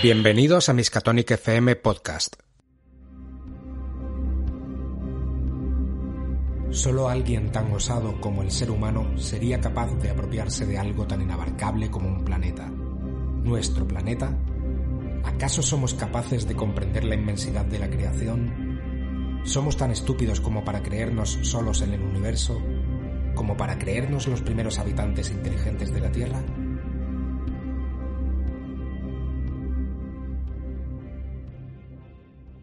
[0.00, 2.36] Bienvenidos a Miskatonic FM Podcast.
[6.70, 11.22] Solo alguien tan osado como el ser humano sería capaz de apropiarse de algo tan
[11.22, 12.68] inabarcable como un planeta.
[12.68, 14.38] ¿Nuestro planeta?
[15.24, 19.42] ¿Acaso somos capaces de comprender la inmensidad de la creación?
[19.44, 22.62] ¿Somos tan estúpidos como para creernos solos en el universo?
[23.36, 26.42] ¿Como para creernos los primeros habitantes inteligentes de la Tierra?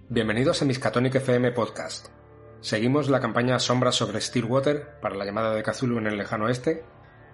[0.09, 2.07] Bienvenidos a Miskatonic FM Podcast.
[2.59, 6.83] Seguimos la campaña Sombras sobre Stillwater para la llamada de Cthulhu en el lejano oeste.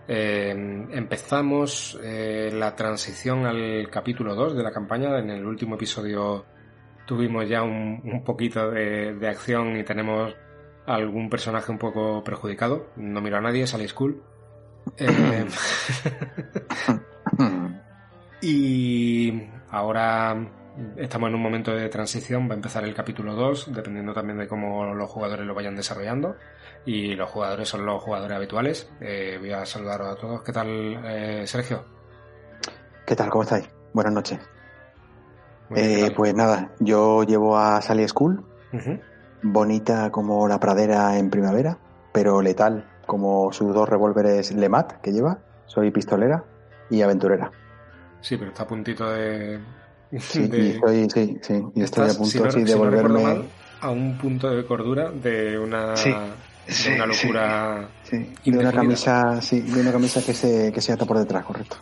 [0.10, 0.50] Eh,
[0.92, 5.18] empezamos eh, la transición al capítulo 2 de la campaña.
[5.18, 6.46] En el último episodio
[7.06, 10.36] tuvimos ya un, poquito de, acción y tenemos
[10.86, 12.88] algún personaje un poco perjudicado.
[12.96, 14.22] No miro a nadie, Sally School.
[14.98, 15.46] Eh,
[18.42, 20.36] y ahora
[20.98, 24.48] estamos en un momento de transición, va a empezar el capítulo 2, dependiendo también de
[24.48, 26.36] cómo los jugadores lo vayan desarrollando.
[26.86, 28.90] Y los jugadores son los jugadores habituales.
[29.02, 30.42] Eh, voy a saludar a todos.
[30.42, 31.84] ¿Qué tal, eh, Sergio?
[33.06, 33.30] ¿Qué tal?
[33.30, 33.70] ¿Cómo estáis?
[33.94, 34.40] Buenas noches.
[35.76, 38.44] Eh, pues nada, yo llevo a Sally School,
[38.74, 39.02] uh -huh.
[39.42, 41.78] Bonita como la pradera en primavera,
[42.12, 45.40] pero letal como sus dos revólveres Lemat que lleva.
[45.66, 46.44] Soy pistolera
[46.90, 47.52] y aventurera.
[48.22, 49.60] Sí, pero está a puntito de,
[50.18, 50.58] Sí, de...
[50.60, 52.80] y estoy, sí, sí, y estoy Estás, a punto si no, sí, de si no
[52.80, 53.24] volverme.
[53.24, 53.44] mal,
[53.82, 56.10] a un punto de cordura de una, Sí,
[56.68, 57.90] de sí, una locura.
[58.04, 61.46] Sí, de una camisa, sí, de una camisa que se, que se ata por detrás,
[61.46, 61.78] correcto.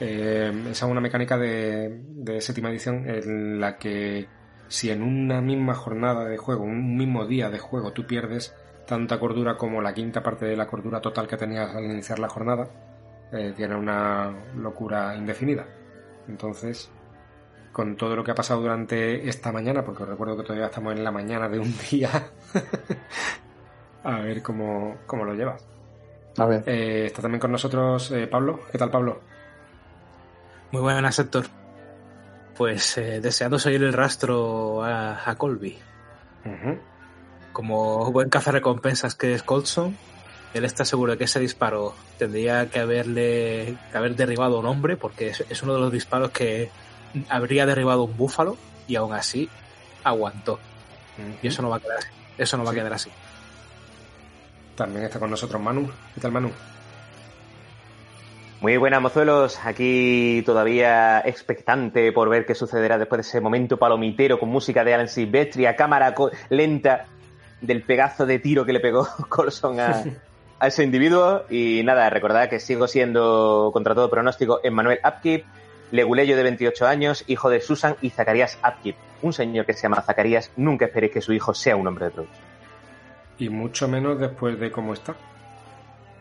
[0.00, 4.28] Eh, esa es una mecánica de, de séptima edición en la que
[4.68, 8.54] si en una misma jornada de juego, un mismo día de juego, tú pierdes
[8.86, 12.28] tanta cordura como la quinta parte de la cordura total que tenías al iniciar la
[12.28, 12.68] jornada,
[13.32, 15.66] eh, tiene una locura indefinida.
[16.26, 16.90] Entonces,
[17.72, 20.94] con todo lo que ha pasado durante esta mañana, porque os recuerdo que todavía estamos
[20.94, 22.30] en la mañana de un día,
[24.02, 25.66] a ver cómo, cómo lo llevas.
[26.38, 28.60] A ver, Eh, está también con nosotros eh, Pablo.
[28.70, 29.20] ¿Qué tal, Pablo?
[30.70, 31.46] Muy buenas, sector.
[32.58, 35.78] Pues eh, deseando seguir el rastro a, a Colby.
[37.52, 39.96] Como buen cazarrecompensas que es Colson,
[40.54, 44.66] él está seguro de que ese disparo tendría que haberle que haber derribado a un
[44.66, 46.68] hombre, porque es, es uno de los disparos que
[47.28, 48.56] habría derribado un búfalo
[48.88, 49.48] y aún así
[50.02, 50.58] aguantó.
[51.42, 52.08] Y eso no va a quedar así.
[52.38, 53.10] Eso no va a quedar así.
[54.74, 55.88] También está con nosotros Manu.
[56.14, 56.50] ¿Qué tal, Manu?
[58.60, 59.60] Muy buenas, mozuelos.
[59.64, 64.94] Aquí todavía expectante por ver qué sucederá después de ese momento palomitero con música de
[64.94, 66.12] Alan Silvestri a cámara
[66.48, 67.06] lenta
[67.60, 70.02] del pegazo de tiro que le pegó Colson a,
[70.60, 71.44] ese individuo.
[71.48, 75.44] Y nada, recordad que sigo siendo, contra todo pronóstico, Emmanuel Apkip,
[75.92, 78.96] leguleyo de 28 años, hijo de Susan y Zacarías Apkip.
[79.22, 82.10] Un señor que se llama Zacarías, nunca esperéis que su hijo sea un hombre de
[82.10, 82.28] Trout.
[83.38, 85.14] Y mucho menos después de cómo está.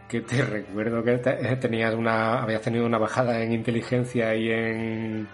[0.07, 5.27] Que te recuerdo que eh, tenías una, habías tenido una bajada en inteligencia y en.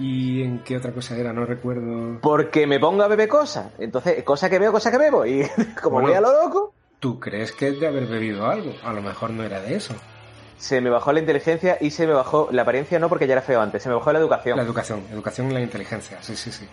[0.00, 1.32] ¿Y en qué otra cosa era?
[1.32, 2.20] No recuerdo.
[2.20, 3.66] Porque me pongo a beber cosas.
[3.78, 5.26] Entonces, cosa que veo, cosa que bebo.
[5.26, 5.42] Y
[5.82, 6.08] como Bueno.
[6.08, 8.72] voy a lo loco, ¿Tú crees que es de haber bebido algo?
[8.84, 9.94] A lo mejor no era de eso.
[10.56, 13.42] se me bajó la inteligencia y se me bajó la apariencia, no porque ya era
[13.42, 14.56] feo antes, se me bajó la educación.
[14.56, 15.02] La educación.
[15.12, 16.18] Educación y la inteligencia.
[16.22, 16.66] Sí, sí, sí.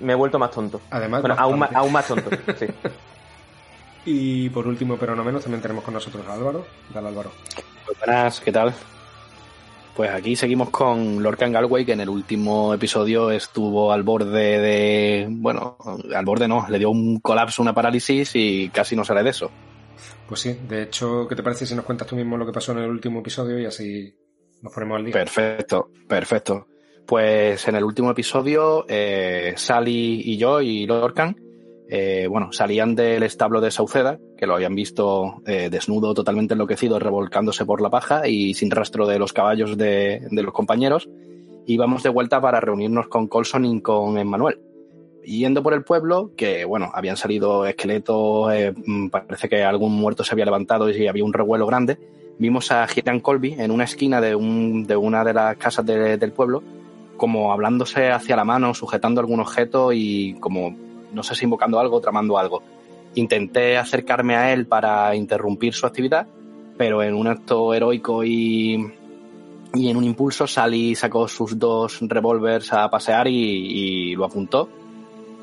[0.00, 0.80] Me he vuelto más tonto.
[0.90, 2.30] Además, Bueno, aún más, aún más tonto.
[2.58, 2.66] Sí.
[4.04, 6.66] Y por último, pero no menos, también tenemos con nosotros a Álvaro.
[6.92, 7.32] Dale, Álvaro.
[8.00, 8.74] Buenas, ¿qué tal?
[9.96, 15.26] Pues aquí seguimos con Lorcan Galway, que en el último episodio estuvo al borde de.
[15.30, 15.76] Bueno,
[16.14, 19.50] al borde no, le dio un colapso, una parálisis y casi no sale de eso.
[20.28, 22.72] Pues sí, de hecho, ¿qué te parece si nos cuentas tú mismo lo que pasó
[22.72, 24.12] en el último episodio y así
[24.62, 25.12] nos ponemos al día?
[25.12, 26.66] Perfecto, perfecto.
[27.06, 31.36] Pues en el último episodio, eh, Sally y yo y Lorcan,
[31.96, 36.98] eh, bueno, salían del establo de Sauceda, que lo habían visto eh, desnudo, totalmente enloquecido,
[36.98, 41.08] revolcándose por la paja y sin rastro de los caballos de, de los compañeros.
[41.66, 44.58] Íbamos de vuelta para reunirnos con Colson y con Emmanuel.
[45.24, 50.24] Yendo por el pueblo, que bueno, habían salido esqueletos, eh, mm, parece que algún muerto
[50.24, 51.96] se había levantado y había un revuelo grande.
[52.38, 56.16] Vimos a Gillian Colby en una esquina de, un, de una de las casas de-
[56.18, 56.62] del pueblo,
[57.16, 60.74] como hablándose hacia la mano, sujetando algún objeto y como,
[61.14, 62.62] no sé si invocando algo, tramando algo.
[63.14, 66.26] Intenté acercarme a él para interrumpir su actividad,
[66.76, 68.92] pero en un acto heroico y,
[69.74, 73.34] y en un impulso Sally sacó sus dos revólveres a pasear y,
[74.10, 74.68] y lo apuntó.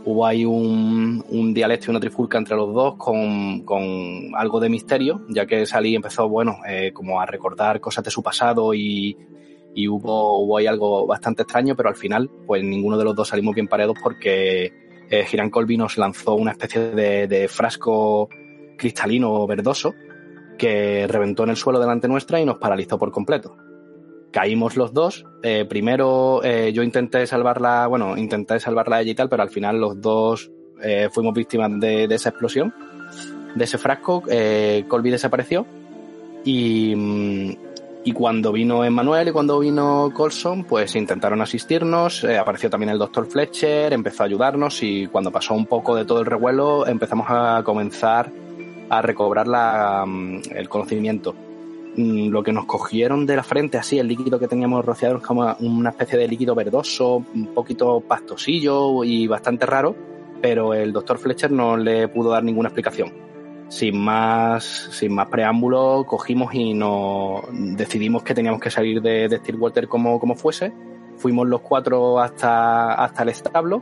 [0.05, 4.69] hubo ahí un, un dialecto y una trifulca entre los dos con, con, algo de
[4.69, 9.17] misterio, ya que Sally empezó, bueno, eh, como a recordar cosas de su pasado y,
[9.73, 13.27] y hubo, hubo ahí algo bastante extraño, pero al final, pues ninguno de los dos
[13.27, 18.29] salimos bien parados porque eh, Giran Colby nos lanzó una especie de, frasco
[18.77, 19.93] cristalino verdoso
[20.57, 23.55] que reventó en el suelo delante nuestra y nos paralizó por completo
[24.31, 25.25] caímos los dos.
[25.43, 29.49] Eh, primero eh, yo intenté salvarla, bueno, intenté salvarla a ella y tal, pero al
[29.49, 30.49] final los dos
[30.81, 32.73] eh, fuimos víctimas de, esa explosión,
[33.53, 34.23] de ese frasco.
[34.87, 35.67] Colby desapareció
[36.43, 37.57] y, mm,
[38.03, 42.23] y cuando vino Emmanuel y cuando vino Colson, pues intentaron asistirnos.
[42.23, 46.05] Eh, apareció también el doctor Fletcher, empezó a ayudarnos y cuando pasó un poco de
[46.05, 48.31] todo el revuelo empezamos a comenzar
[48.89, 51.35] a recobrar la, mm, el conocimiento
[51.95, 55.55] Mm, lo que nos cogieron de la frente, así, el líquido que teníamos rociado, como
[55.59, 59.93] una especie de líquido verdoso, un poquito pastosillo y bastante raro,
[60.41, 63.30] pero el doctor Fletcher no le pudo dar ninguna explicación.
[63.71, 69.37] Sin más, sin más preámbulo, cogimos y nos decidimos que teníamos que salir de, de
[69.37, 70.71] Stillwater como, como fuese.
[71.17, 73.81] Fuimos los cuatro hasta, hasta el establo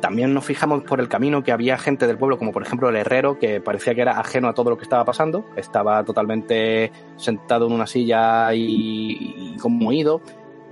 [0.00, 2.96] también nos fijamos por el camino que había gente del pueblo, como por ejemplo el
[2.96, 5.44] herrero, que parecía que era ajeno a todo lo que estaba pasando.
[5.56, 10.22] Estaba totalmente sentado en una silla y, y conmovido.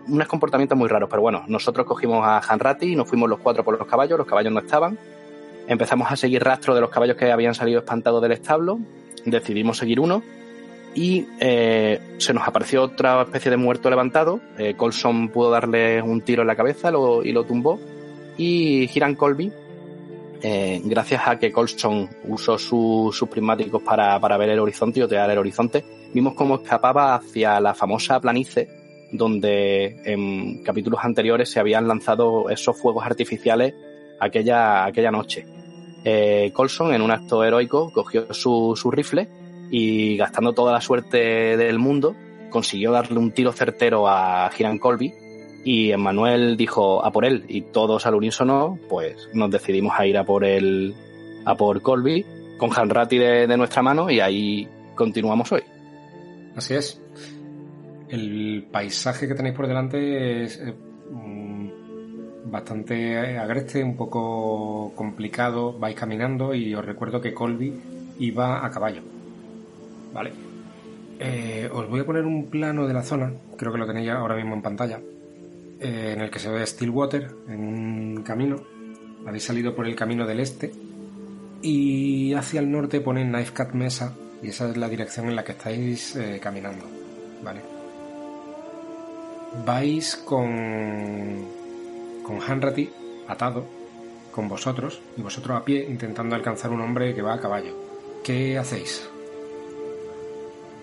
[0.09, 3.63] Unos comportamientos muy raros, pero bueno, nosotros cogimos a Hanrati y nos fuimos los cuatro
[3.63, 4.99] por los caballos, los caballos no estaban.
[5.69, 8.79] Empezamos a seguir rastro de los caballos que habían salido espantados del establo.
[9.25, 10.23] Decidimos seguir uno
[10.95, 14.41] y eh, se nos apareció otra especie de muerto levantado.
[14.59, 16.91] Eh, Colson pudo darle un tiro en la cabeza
[17.23, 17.79] y lo tumbó
[18.39, 19.53] y Hiram Colby,
[20.41, 25.03] eh, gracias a que Colson usó su, sus prismáticos para, para, ver el horizonte y
[25.03, 25.85] otear el horizonte,
[26.15, 28.69] vimos cómo escapaba hacia la famosa planicie
[29.11, 33.75] donde en capítulos anteriores se habían lanzado esos fuegos artificiales
[34.21, 35.47] aquella, aquella noche.
[36.11, 39.29] Eh, Colson, en un acto heroico, cogió su, rifle
[39.71, 41.19] y gastando toda la suerte
[41.59, 42.17] del mundo,
[42.49, 45.13] consiguió darle un tiro certero a Hiram Colby,
[45.65, 50.17] y Emmanuel dijo a por él y todos al unísono pues nos decidimos a ir
[50.17, 50.95] a por el
[51.45, 52.25] a por Colby
[52.57, 55.63] con Hanratty de, de nuestra mano y ahí continuamos hoy.
[56.57, 57.03] Así es.
[58.09, 60.75] El paisaje que tenéis por delante es eh,
[62.51, 65.79] bastante agreste, un poco complicado.
[65.79, 67.73] Vais caminando y os recuerdo que Colby
[68.19, 69.03] iba a caballo.
[70.13, 70.33] Vale.
[71.21, 74.37] Eh, os voy a poner un plano de la zona, creo que lo tenéis ahora
[74.37, 75.01] mismo en pantalla
[75.81, 78.63] eh, en el que se ve Stillwater en un camino.
[79.27, 80.73] Habéis salido por el camino del este
[81.61, 85.45] y hacia el norte pone Knife Cat Mesa y esa es la dirección en la
[85.45, 86.85] que estáis eh, caminando.
[87.43, 87.61] Vale.
[89.65, 91.58] Vais con
[92.29, 92.91] con Hanratty
[93.27, 93.65] atado
[94.31, 97.75] con vosotros y vosotros a pie intentando alcanzar un hombre que va a caballo.
[98.23, 99.09] ¿Qué hacéis?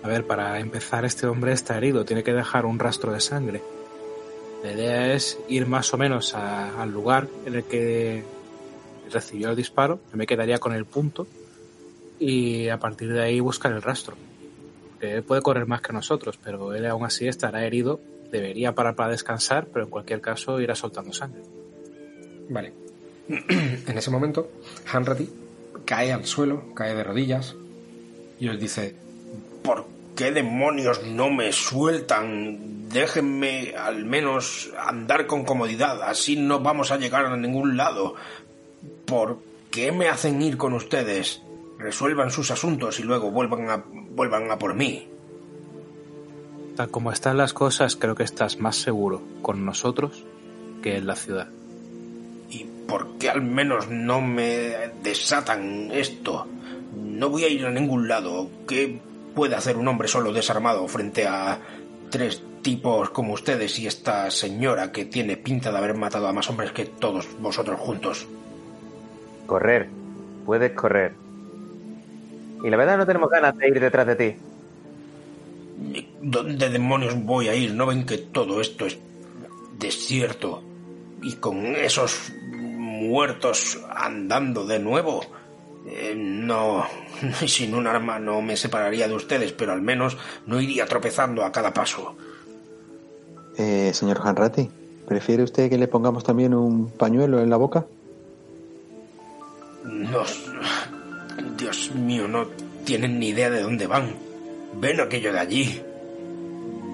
[0.02, 3.62] A ver, para empezar este hombre está herido, tiene que dejar un rastro de sangre.
[4.62, 8.24] La idea es ir más o menos a, al lugar en el que
[9.10, 10.00] recibió el disparo.
[10.12, 11.26] Me quedaría con el punto
[12.18, 14.16] y a partir de ahí buscar el rastro.
[15.00, 18.00] Él puede correr más que nosotros, pero él aún así estará herido.
[18.30, 21.42] Debería parar para descansar, pero en cualquier caso irá soltando sangre.
[22.48, 22.72] Vale.
[23.28, 24.50] en ese momento,
[24.92, 25.28] Hanratty
[25.84, 27.54] cae al suelo, cae de rodillas
[28.38, 28.94] y os dice:
[29.62, 32.76] ¿Por qué demonios no me sueltan?
[32.92, 38.14] déjenme al menos andar con comodidad, así no vamos a llegar a ningún lado.
[39.04, 39.38] ¿Por
[39.70, 41.42] qué me hacen ir con ustedes?
[41.78, 45.08] Resuelvan sus asuntos y luego vuelvan a, vuelvan a por mí.
[46.76, 50.24] Tal como están las cosas, creo que estás más seguro con nosotros
[50.82, 51.48] que en la ciudad.
[52.50, 56.46] ¿Y por qué al menos no me desatan esto?
[56.94, 58.50] No voy a ir a ningún lado.
[58.68, 59.00] ¿Qué
[59.34, 61.58] puede hacer un hombre solo desarmado frente a
[62.10, 66.48] tres tipos como ustedes y esta señora que tiene pinta de haber matado a más
[66.50, 68.26] hombres que todos vosotros juntos.
[69.46, 69.88] Correr.
[70.44, 71.12] Puedes correr.
[72.64, 74.36] Y la verdad no tenemos ganas de ir detrás de ti.
[76.22, 77.74] ¿Dónde demonios voy a ir?
[77.74, 78.98] ¿No ven que todo esto es
[79.78, 80.62] desierto?
[81.22, 85.22] Y con esos muertos andando de nuevo.
[85.86, 86.84] Eh, no,
[87.46, 90.16] sin un arma no me separaría de ustedes, pero al menos
[90.46, 92.16] no iría tropezando a cada paso.
[93.56, 94.68] Eh, señor Hanratty,
[95.06, 97.86] ¿prefiere usted que le pongamos también un pañuelo en la boca?
[99.84, 100.24] No,
[101.56, 102.46] Dios mío, no
[102.84, 104.25] tienen ni idea de dónde van.
[104.78, 105.82] Ven aquello de allí.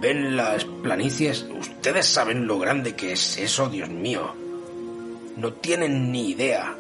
[0.01, 1.47] Ven las planicies.
[1.59, 4.35] Ustedes saben lo grande que es eso, Dios mío.
[5.37, 6.77] No tienen ni idea.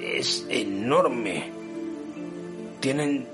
[0.00, 1.50] es enorme.
[2.80, 3.26] Tienen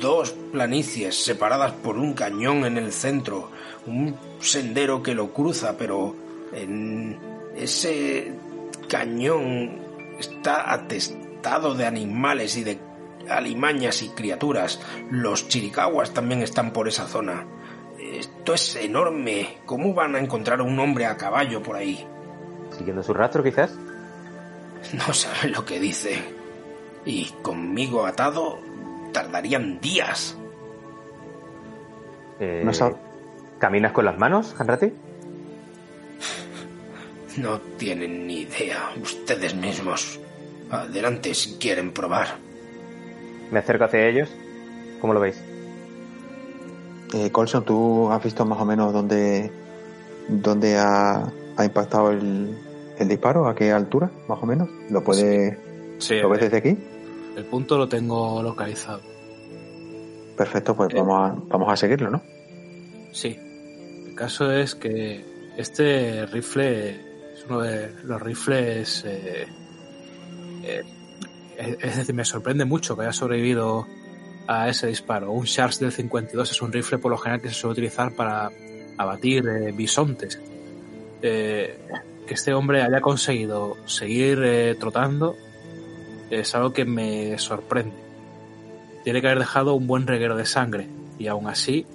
[0.00, 3.50] dos planicies separadas por un cañón en el centro,
[3.86, 6.16] un sendero que lo cruza, pero
[6.52, 7.18] en
[7.56, 8.32] ese
[8.88, 9.78] cañón
[10.18, 12.78] está atestado de animales y de
[13.28, 14.80] alimañas y criaturas.
[15.10, 17.46] Los chiricahuas también están por esa zona.
[17.98, 19.58] Esto es enorme.
[19.66, 22.06] ¿Cómo van a encontrar a un hombre a caballo por ahí?
[22.76, 23.76] ¿Siguiendo su rastro, quizás?
[24.94, 26.18] No saben lo que dice.
[27.04, 28.58] Y conmigo atado,
[29.12, 30.36] tardarían días.
[32.38, 32.68] Eh,
[33.58, 34.92] ¿Caminas con las manos, Hanrati?
[37.36, 40.18] No tienen ni idea, ustedes mismos.
[40.70, 42.38] Adelante si quieren probar.
[43.50, 44.30] Me acerco hacia ellos.
[45.00, 45.42] ¿Cómo lo veis?
[47.14, 49.50] Eh, Colson, ¿tú has visto más o menos dónde,
[50.28, 52.56] dónde ha, impactado el,
[53.00, 53.48] disparo?
[53.48, 54.68] ¿A qué altura, más o menos?
[54.90, 55.58] ¿Lo puede,
[56.22, 56.78] ¿lo ves desde aquí?
[57.36, 59.00] El punto lo tengo localizado.
[60.36, 62.22] Perfecto, pues vamos, a, vamos a seguirlo, ¿no?
[63.12, 63.36] Sí.
[64.06, 65.24] El caso es que
[65.56, 66.90] este rifle
[67.34, 69.04] es uno de los rifles...
[69.06, 69.46] Eh,
[70.62, 70.82] eh,
[71.80, 73.86] es decir, me sorprende mucho que haya sobrevivido
[74.46, 75.32] a ese disparo.
[75.32, 78.50] Un Sharps del 52 es un rifle por lo general que se suele utilizar para
[78.96, 80.40] abatir eh, bisontes.
[81.20, 85.36] que este hombre haya conseguido seguir trotando
[86.30, 87.96] es algo que me sorprende.
[89.04, 90.88] Tiene que haber dejado un buen reguero de sangre
[91.18, 91.86] y aún así,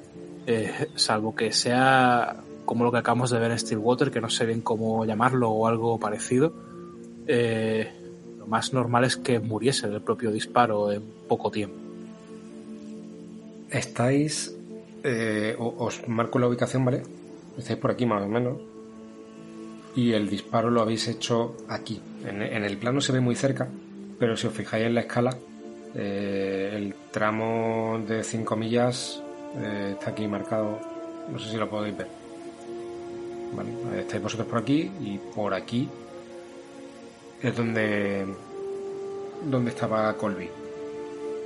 [0.45, 4.45] eh, salvo que sea como lo que acabamos de ver en Stillwater, que no sé
[4.45, 6.53] bien cómo llamarlo o algo parecido,
[7.27, 7.91] eh,
[8.47, 11.75] más normal es que muriese del propio disparo en poco tiempo.
[13.69, 14.55] Estáis,
[15.03, 17.03] eh, os marco la ubicación, ¿vale?
[17.57, 18.57] Estáis por aquí más o menos.
[19.95, 22.01] Y el disparo lo habéis hecho aquí.
[22.25, 23.69] en el plano se ve muy cerca,
[24.19, 25.37] pero si os fijáis en la escala,
[25.97, 29.21] eh, el tramo de 5 millas
[29.57, 30.79] eh, está aquí marcado,
[31.31, 32.07] no sé si lo podéis ver.
[33.55, 35.87] Vale, estáis vosotros por aquí y por aquí
[37.41, 38.25] es donde,
[39.49, 40.49] donde estaba Colby.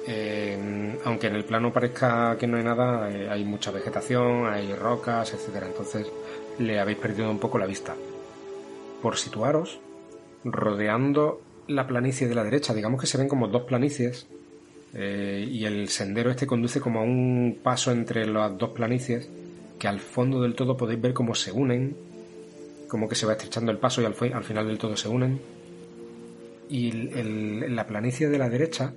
[0.07, 5.33] Eh, aunque en el plano parezca que no hay nada, hay mucha vegetación, hay rocas,
[5.33, 5.67] etcétera.
[5.67, 6.11] Entonces
[6.57, 7.95] le habéis perdido un poco la vista.
[9.01, 9.79] Por situaros,
[10.43, 14.27] rodeando la planicie de la derecha, digamos que se ven como dos planicies
[14.93, 19.29] eh, y el sendero este conduce como a un paso entre las dos planicies
[19.77, 21.95] que al fondo del todo podéis ver cómo se unen,
[22.87, 25.39] como que se va estrechando el paso y al, al final del todo se unen.
[26.69, 28.93] Y la planicie de la derecha,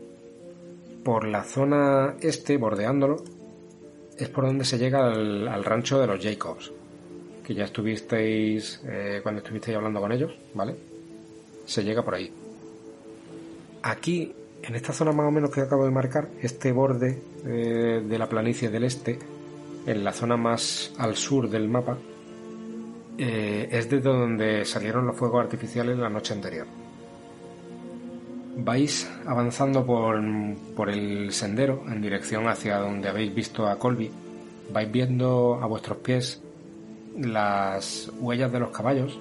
[1.03, 3.17] por la zona este, bordeándolo,
[4.19, 6.71] es por donde se llega al, rancho de los Jacobs,
[7.45, 10.77] que ya estuvisteis eh, cuando estuvisteis hablando con ellos, ¿vale?
[11.65, 12.31] Se llega por ahí.
[13.83, 18.19] Aquí, en esta zona más o menos que acabo de marcar, este borde eh, de
[18.19, 19.19] la planicie del este,
[19.87, 21.99] en la zona más al sur del mapa,
[23.19, 26.67] eh, es desde donde salieron los fuegos artificiales la noche anterior.
[28.57, 30.21] Vais avanzando por,
[30.77, 34.11] por el sendero en dirección hacia donde habéis visto a Colby.
[34.73, 36.43] Vais viendo a vuestros pies
[37.19, 39.19] las huellas de los caballos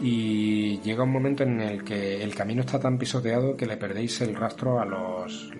[0.00, 4.20] y llega un momento en el que el camino está tan pisoteado que le perdéis
[4.20, 5.50] el rastro a los,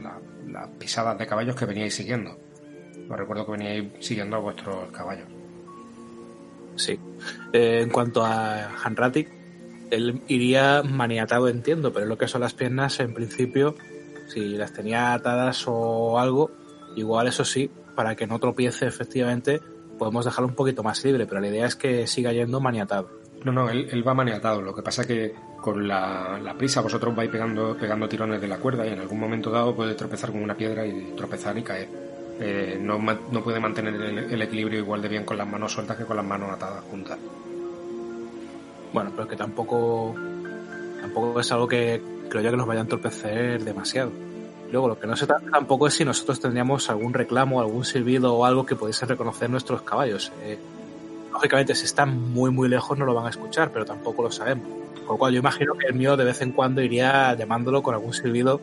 [0.48, 2.36] las pisadas de caballos que veníais siguiendo.
[3.08, 5.26] Os recuerdo que veníais siguiendo a vuestros caballos.
[6.76, 6.98] Sí.
[7.52, 9.28] Eh, en cuanto a Hanratic,
[9.90, 13.74] él iría maniatado, entiendo, pero lo que son las piernas, en principio,
[14.28, 16.50] si las tenía atadas o algo,
[16.96, 19.60] igual eso sí, para que no tropiece efectivamente,
[19.98, 23.08] podemos dejarlo un poquito más libre, pero la idea es que siga yendo maniatado.
[23.44, 24.60] No, no, él, va maniatado.
[24.60, 28.86] Lo que pasa que con la, prisa vosotros vais pegando, pegando tirones de la cuerda
[28.86, 31.88] y en algún momento dado puede tropezar con una piedra y tropezar y caer.
[32.40, 32.98] Eh, no,
[33.42, 36.50] puede mantener el, equilibrio igual de bien con las manos sueltas que con las manos
[36.50, 37.18] atadas juntas.
[38.92, 40.14] Bueno, pero que tampoco,
[41.00, 44.10] tampoco es algo que creo yo que nos vaya a entorpecer demasiado.
[44.70, 48.44] Luego, lo que no sé tampoco es si nosotros tendríamos algún reclamo, algún silbido o
[48.44, 50.32] algo que pudiese reconocer nuestros caballos.
[50.42, 50.58] Eh,
[51.32, 54.66] lógicamente si están muy muy lejos no lo van a escuchar, pero tampoco lo sabemos.
[54.94, 57.94] Con lo cual yo imagino que el mío de vez en cuando iría llamándolo con
[57.94, 58.60] algún silbido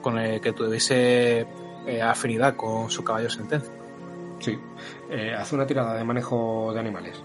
[0.00, 1.46] con el que tuviese
[1.86, 3.72] eh, afinidad con su caballo sentencia.
[4.38, 4.58] Sí.
[5.10, 7.22] Eh, hace una tirada de manejo de animales.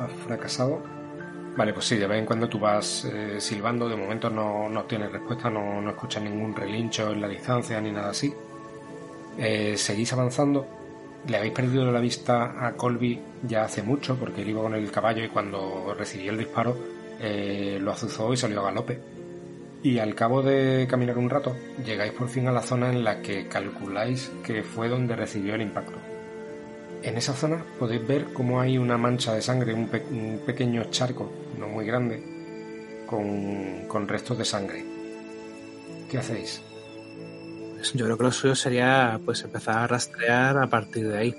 [0.00, 0.82] Ha fracasado.
[1.56, 4.84] Vale, pues sí, de vez en cuando tú vas eh, silbando, de momento no, no
[4.84, 8.32] tienes respuesta, no, no escuchas ningún relincho en la distancia ni nada así.
[9.76, 10.80] seguís avanzando
[11.26, 14.90] le habéis perdido la vista a Colby ya hace mucho, porque él iba con el
[14.90, 16.76] caballo y cuando recibió el disparo
[17.20, 18.98] eh, lo azuzó y salió a galope.
[19.82, 23.22] Y al cabo de caminar un rato, llegáis por fin a la zona en la
[23.22, 25.98] que calculáis que fue donde recibió el impacto.
[27.02, 29.88] En esa zona podéis ver cómo hay una mancha de sangre, un,
[30.44, 32.22] pequeño charco, no muy grande,
[33.06, 34.84] con, con restos de sangre.
[36.10, 36.62] ¿Qué hacéis?
[37.76, 41.34] Pues yo creo que lo suyo sería pues empezar a rastrear a partir de ahí.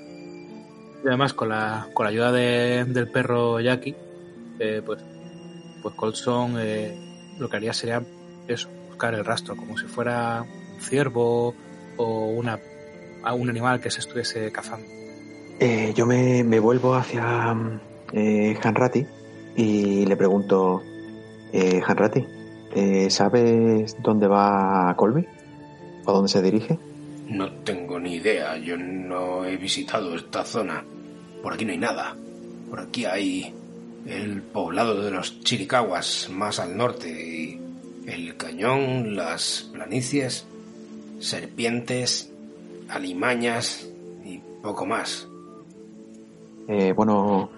[1.04, 3.96] Y además con la, con la ayuda de, del perro Jackie,
[4.58, 5.00] eh, pues,
[5.84, 6.98] pues Colson eh,
[7.38, 8.02] lo que haría sería
[8.48, 11.54] eso, buscar el rastro, como si fuera un ciervo
[11.98, 12.60] o una,
[13.34, 14.88] un animal que se estuviese cazando.
[15.64, 17.56] Eh, yo me, vuelvo hacia
[18.14, 19.06] eh, Hanrati
[19.56, 20.82] y le pregunto,
[21.54, 22.26] eh, Hanrati,
[22.74, 25.24] eh, ¿sabes dónde va Colby?
[26.06, 26.80] ¿O dónde se dirige?
[27.28, 30.84] No tengo ni idea, yo no he visitado esta zona.
[31.44, 32.16] Por aquí no hay nada.
[32.68, 33.54] Por aquí hay
[34.08, 37.62] el poblado de los Chiricahuas más al norte y
[38.08, 40.48] el cañón, las planicies,
[41.20, 42.34] serpientes,
[42.90, 43.88] alimañas
[44.26, 45.28] y poco más.
[46.68, 47.50] Eh, bueno,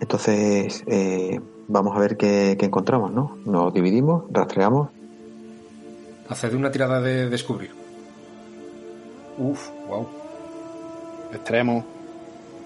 [0.00, 3.38] entonces eh, vamos a ver qué, encontramos, ¿no?
[3.44, 4.90] Nos dividimos, rastreamos.
[6.28, 7.70] Haced una tirada de descubrir.
[9.38, 10.06] Uf, wow.
[11.32, 11.84] Extremo.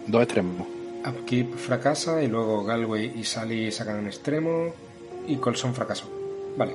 [0.06, 0.66] Dos extremos.
[1.06, 4.72] Upkeep fracasa y luego Galway y Sally sacan un extremo
[5.26, 6.06] y Colson fracasó.
[6.56, 6.74] Vale.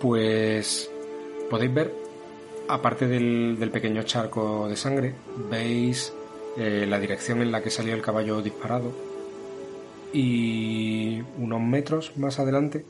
[0.00, 0.90] Pues
[1.48, 1.94] podéis ver,
[2.68, 5.14] aparte del, pequeño charco de sangre,
[5.50, 6.12] veis
[6.56, 8.92] eh, la dirección en la que salió el caballo disparado
[10.12, 12.84] y unos metros más adelante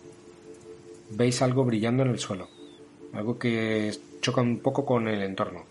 [1.11, 2.49] veis algo brillando en el suelo,
[3.13, 5.65] algo que choca un poco con el entorno.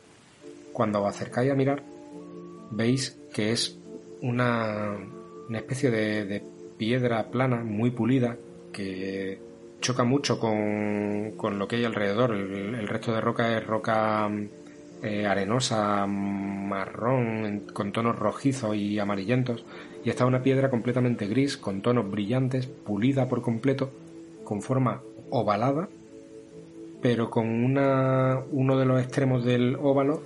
[0.71, 1.83] Cuando os acercáis a mirar,
[2.71, 3.77] veis que es
[4.21, 4.98] una,
[5.50, 6.43] especie de,
[6.77, 8.38] piedra plana muy pulida
[8.73, 9.39] que
[9.82, 12.34] choca mucho con, con lo que hay alrededor.
[12.34, 14.30] El, resto de roca es roca
[15.03, 19.65] eh, arenosa, marrón, con tonos rojizos y amarillentos.
[20.03, 23.91] Y está una piedra completamente gris, con tonos brillantes, pulida por completo,
[24.43, 25.89] con forma ovalada,
[27.01, 30.21] pero con una, uno de los extremos del óvalo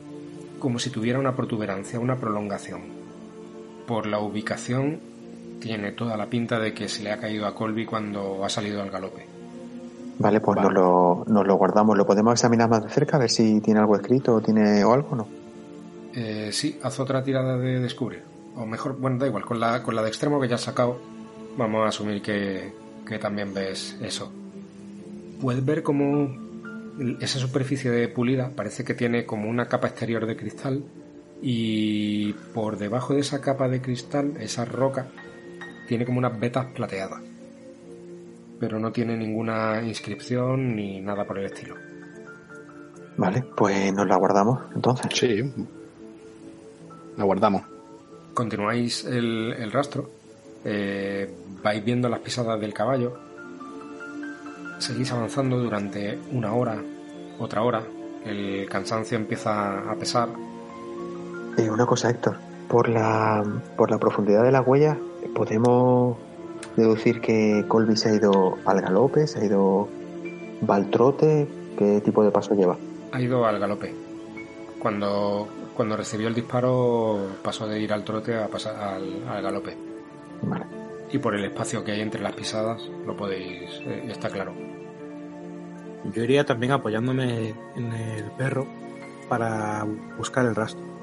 [0.59, 2.81] como si tuviera una protuberancia, una prolongación
[3.85, 4.99] por la ubicación,
[5.59, 8.81] tiene toda la pinta de que se le ha caído a Colby cuando ha salido
[8.81, 9.35] al galope.
[10.17, 11.97] Vale, pues Nos, lo, nos lo guardamos.
[11.97, 13.17] ¿Lo podemos examinar más de cerca?
[13.17, 15.28] A ver si tiene algo escrito o tiene o algo, ¿no?
[16.13, 18.23] Eh, sí, haz otra tirada de descubrir.
[18.56, 20.97] O mejor, bueno, da igual, con la, con la de extremo que ya has sacado,
[21.58, 22.73] vamos a asumir que,
[23.06, 24.32] que también ves eso.
[25.41, 26.30] Puedes ver como
[27.19, 30.84] esa superficie de pulida parece que tiene como una capa exterior de cristal
[31.41, 35.08] y por debajo de esa capa de cristal, esa roca,
[35.88, 37.21] tiene como unas vetas plateadas.
[38.60, 41.76] Pero no tiene ninguna inscripción ni nada por el estilo.
[43.18, 45.12] Vale, pues nos la guardamos entonces.
[45.13, 45.54] Sí,
[47.18, 47.63] la guardamos.
[48.34, 50.10] Continuáis el, rastro,
[50.65, 53.18] eh, vais viendo las pisadas del caballo,
[54.80, 56.82] seguís avanzando durante una hora,
[57.39, 57.84] otra hora,
[58.26, 60.30] el cansancio empieza a pesar
[61.58, 62.36] eh, una cosa, Héctor.
[62.68, 63.44] Por la,
[63.78, 64.98] por la profundidad de la huella,
[65.34, 66.18] podemos
[66.75, 69.88] deducir que Colby se ha ido al galope, se ha ido
[70.67, 71.47] al trote.
[71.77, 72.77] ¿Qué tipo de paso lleva?
[73.11, 73.93] Ha ido al galope.
[74.79, 79.75] Cuando, cuando recibió el disparo, pasó de ir al trote a pasar al, galope.
[80.41, 80.65] Vale.
[81.11, 83.79] Y por el espacio que hay entre las pisadas, lo podéis.
[83.85, 84.53] Eh, está claro.
[86.13, 88.67] Yo iría también apoyándome en el perro
[89.27, 89.85] para
[90.17, 90.94] buscar el rastro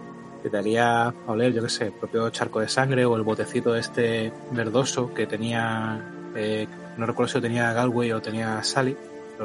[0.42, 3.76] que daría a oler, yo qué sé, el propio charco de sangre o el botecito
[3.76, 6.02] este verdoso que tenía,
[6.34, 8.96] eh, no recuerdo si lo tenía Galway o tenía Sally.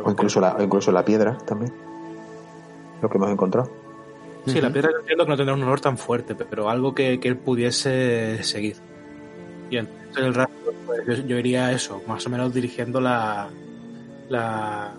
[0.03, 1.73] O incluso la, incluso la piedra también,
[3.01, 3.69] lo que hemos encontrado.
[4.45, 7.37] Sí, la piedra entiendo que no tendrá un olor tan fuerte, pero algo que, él
[7.37, 8.77] pudiese seguir.
[9.69, 13.49] Y entonces el rastro, pues yo, iría a eso, más o menos dirigiendo la,
[14.29, 14.93] la,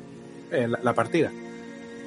[0.51, 1.33] eh, la partida.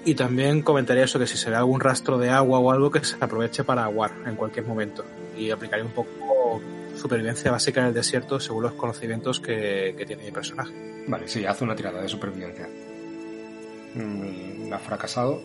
[0.04, 3.04] Y también comentaría eso, que si se ve algún rastro de agua o algo, que
[3.04, 5.06] se aproveche para aguar en cualquier momento.
[5.38, 6.62] Y aplicaría un poco
[6.96, 10.74] supervivencia básica en el desierto según los conocimientos que, tiene mi personaje.
[11.08, 12.68] Vale, sí, hace una tirada de supervivencia.
[13.96, 15.42] Mm, ha fracasado.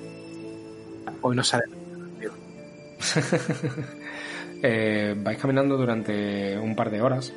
[1.21, 1.65] Hoy no sale.
[4.63, 7.33] eh, vais caminando durante un par de horas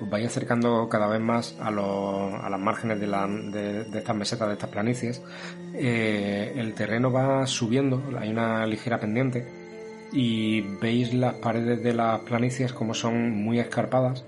[0.00, 4.48] os vais acercando cada vez más a, a las márgenes de, la, de, estas mesetas,
[4.48, 5.22] de estas planicies,
[5.74, 9.46] eh, el terreno va subiendo, hay una ligera pendiente
[10.12, 14.24] y veis las paredes de las planicies como son muy escarpadas.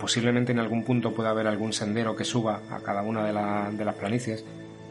[0.00, 3.84] Posiblemente en algún punto pueda haber algún sendero que suba a cada una de, de
[3.84, 4.44] las planicies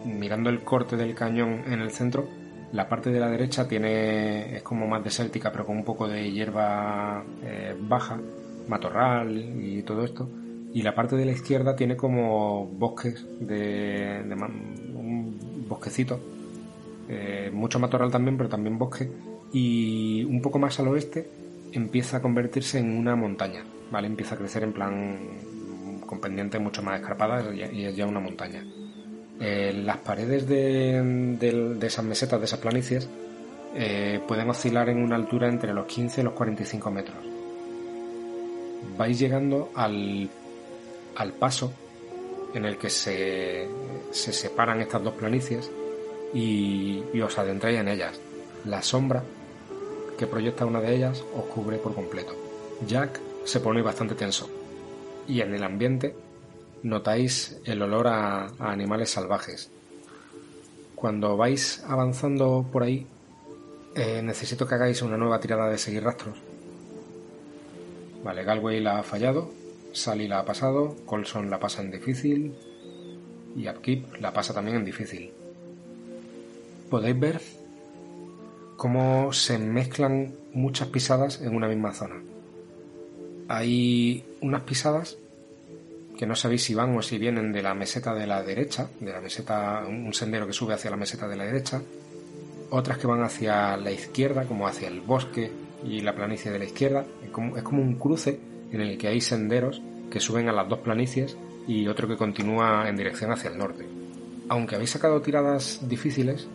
[0.06, 2.28] mirando el corte del cañón en el centro,
[2.72, 6.32] la parte de la derecha tiene es como más desértica, pero con un poco de
[6.32, 8.20] hierba eh, baja,
[8.68, 10.30] matorral y todo esto.
[10.74, 14.22] Y la parte de la izquierda tiene como bosques de,
[14.94, 16.20] un bosquecito,
[17.10, 19.10] eh, mucho matorral también, pero también bosque.
[19.54, 21.30] Y un poco más al oeste
[21.72, 24.08] empieza a convertirse en una montaña, ¿vale?
[24.08, 25.18] Empieza a crecer en plan
[26.06, 28.64] con pendientes mucho más escarpadas y es ya una montaña.
[29.40, 33.08] Eh, las paredes de, esas mesetas, de esas planicies,
[33.76, 37.18] eh, pueden oscilar en una altura entre los 15 y los 45 metros.
[38.96, 40.30] Vais llegando al,
[41.16, 41.74] al paso
[42.54, 43.68] en el que se,
[44.12, 45.70] se separan estas dos planicies
[46.34, 48.20] y, os adentráis en ellas.
[48.66, 49.24] La sombra
[50.18, 52.36] que proyecta una de ellas os cubre por completo.
[52.88, 54.50] Jack se pone bastante tenso
[55.28, 56.16] y en el ambiente
[56.84, 59.70] notáis el olor a, animales salvajes.
[60.96, 63.06] Cuando vais avanzando por ahí,
[63.96, 66.38] eh, necesito que hagáis una nueva tirada de seguir rastros.
[68.28, 69.50] Vale, Galway la ha fallado,
[69.94, 72.54] Sally la ha pasado, Colson la pasa en difícil
[73.56, 75.32] y Upkeep la pasa también en difícil.
[76.90, 77.42] Podéis ver
[78.76, 82.22] cómo se mezclan muchas pisadas en una misma zona.
[83.48, 85.16] Hay unas pisadas
[86.18, 89.14] que no sabéis si van o si vienen de la meseta de la derecha, de
[89.14, 91.82] la meseta, un sendero que sube hacia la meseta de la derecha,
[92.72, 95.50] otras que van hacia la izquierda, como hacia el bosque
[95.84, 97.06] y la planicie de la izquierda.
[97.24, 97.30] Es
[97.64, 98.40] como, un cruce
[98.72, 101.38] en el que hay senderos que suben a las dos planicies
[101.68, 103.86] y otro que continúa en dirección hacia el norte.
[104.50, 106.48] Aunque habéis sacado tiradas difíciles,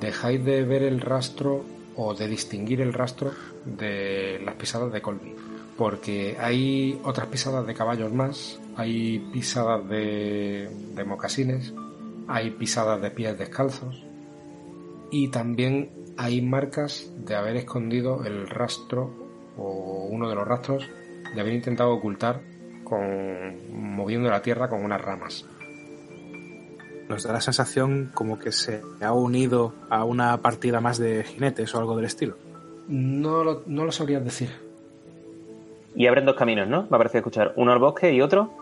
[0.00, 3.32] dejáis de ver el rastro o de distinguir el rastro
[3.64, 5.34] de las pisadas de Colby
[5.76, 11.72] porque hay otras pisadas de caballos más, hay pisadas de, de mocasines,
[12.28, 14.04] hay pisadas de pies descalzos
[15.10, 19.10] y también hay marcas de haber escondido el rastro
[19.56, 20.88] o uno de los rastros
[21.34, 22.40] de haber intentado ocultar
[22.84, 25.46] con moviendo la tierra con unas ramas.
[27.08, 31.74] Nos da la sensación como que se ha unido a una partida más de jinetes
[31.74, 32.36] o algo del estilo.
[32.88, 34.50] No lo, no lo sabrías decir
[35.94, 36.82] y abren dos caminos, ¿no?
[36.82, 37.52] Me ha parecido escuchar.
[37.56, 38.52] Uno al bosque y otro.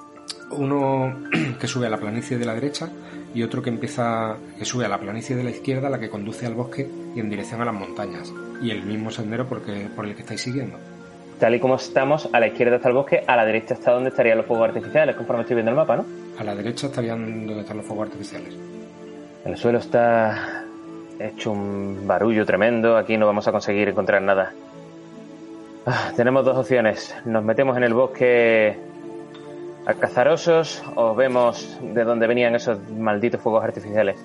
[0.51, 1.15] Uno
[1.61, 2.89] que sube a la planicie de la derecha
[3.35, 6.47] y otro que empieza que sube a la planicie de la izquierda, la que conduce
[6.47, 8.33] al bosque y en dirección a las montañas.
[8.61, 10.77] Y el mismo sendero porque, por el que estáis siguiendo.
[11.39, 14.11] Tal y como estamos, a la izquierda está el bosque, a la derecha está donde
[14.11, 16.05] estarían los fuegos artificiales, conforme estoy viendo el mapa, ¿no?
[16.39, 18.55] A la derecha estarían donde están los fuegos artificiales.
[19.45, 20.67] El suelo está
[21.19, 24.53] hecho un barullo tremendo, aquí no vamos a conseguir encontrar nada.
[25.87, 27.15] Ah, tenemos dos opciones.
[27.25, 28.77] Nos metemos en el bosque
[29.87, 34.17] a cazar osos o vemos de dónde venían esos malditos fuegos artificiales.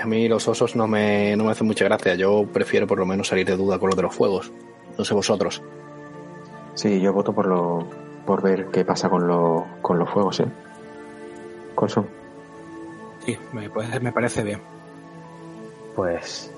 [0.00, 2.14] a mí los osos no me, no me hacen mucha gracia.
[2.14, 4.52] Yo prefiero por lo menos salir de duda con lo de los fuegos.
[4.96, 5.62] No sé vosotros.
[6.74, 7.86] Sí, yo voto por lo
[8.24, 10.46] por ver qué pasa con, lo, con los fuegos, ¿eh?
[11.74, 12.06] Colson.
[13.24, 13.68] Sí, me,
[14.00, 14.60] me parece bien.
[15.96, 16.52] Pues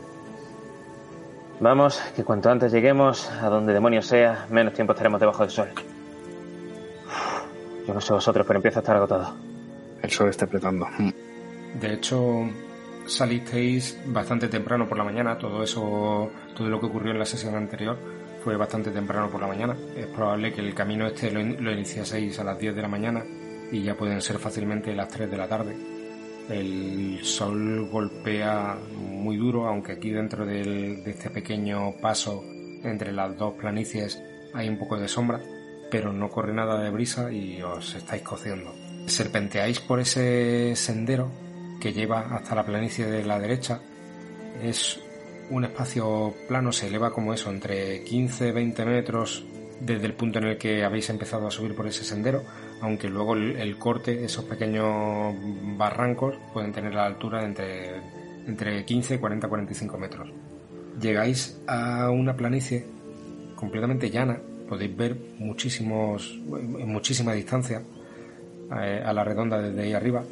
[1.61, 5.69] Vamos, que cuanto antes lleguemos a donde demonios sea, menos tiempo estaremos debajo del sol.
[7.91, 9.35] Yo no sé vosotros, pero empiezo a estar agotado.
[10.01, 10.87] El sol está apretando.
[11.81, 12.49] De hecho,
[13.05, 15.37] salisteis bastante temprano por la mañana.
[15.37, 17.99] Todo eso, todo lo que ocurrió en la sesión anterior
[18.45, 19.77] fue bastante temprano por la mañana.
[19.97, 23.25] Es probable que el camino este lo, lo iniciaseis a las 10 de la mañana
[23.73, 25.77] y ya pueden ser fácilmente las 3 de la tarde.
[26.49, 32.45] El sol golpea muy duro, aunque aquí dentro de este pequeño paso
[32.85, 34.23] entre las dos planicies
[34.55, 35.41] hay un poco de sombra,
[35.91, 38.75] pero no corre nada de brisa y os estáis cociendo.
[39.07, 41.31] Serpenteáis por ese sendero
[41.81, 43.81] que lleva hasta la planicie de la derecha.
[44.63, 45.01] Es
[45.51, 49.45] un espacio plano, se eleva como eso, entre 15-20 metros
[49.81, 52.43] desde el punto en el que habéis empezado a subir por ese sendero
[52.81, 55.35] aunque luego el, corte, esos pequeños
[55.77, 57.97] barrancos, pueden tener la altura de entre,
[58.47, 60.31] entre 15, 40, 45 metros.
[61.01, 62.87] Llegáis a una planicie
[63.55, 67.83] completamente llana, podéis ver muchísimos, muchísima distancia
[68.81, 70.23] eh, a la redonda desde ahí arriba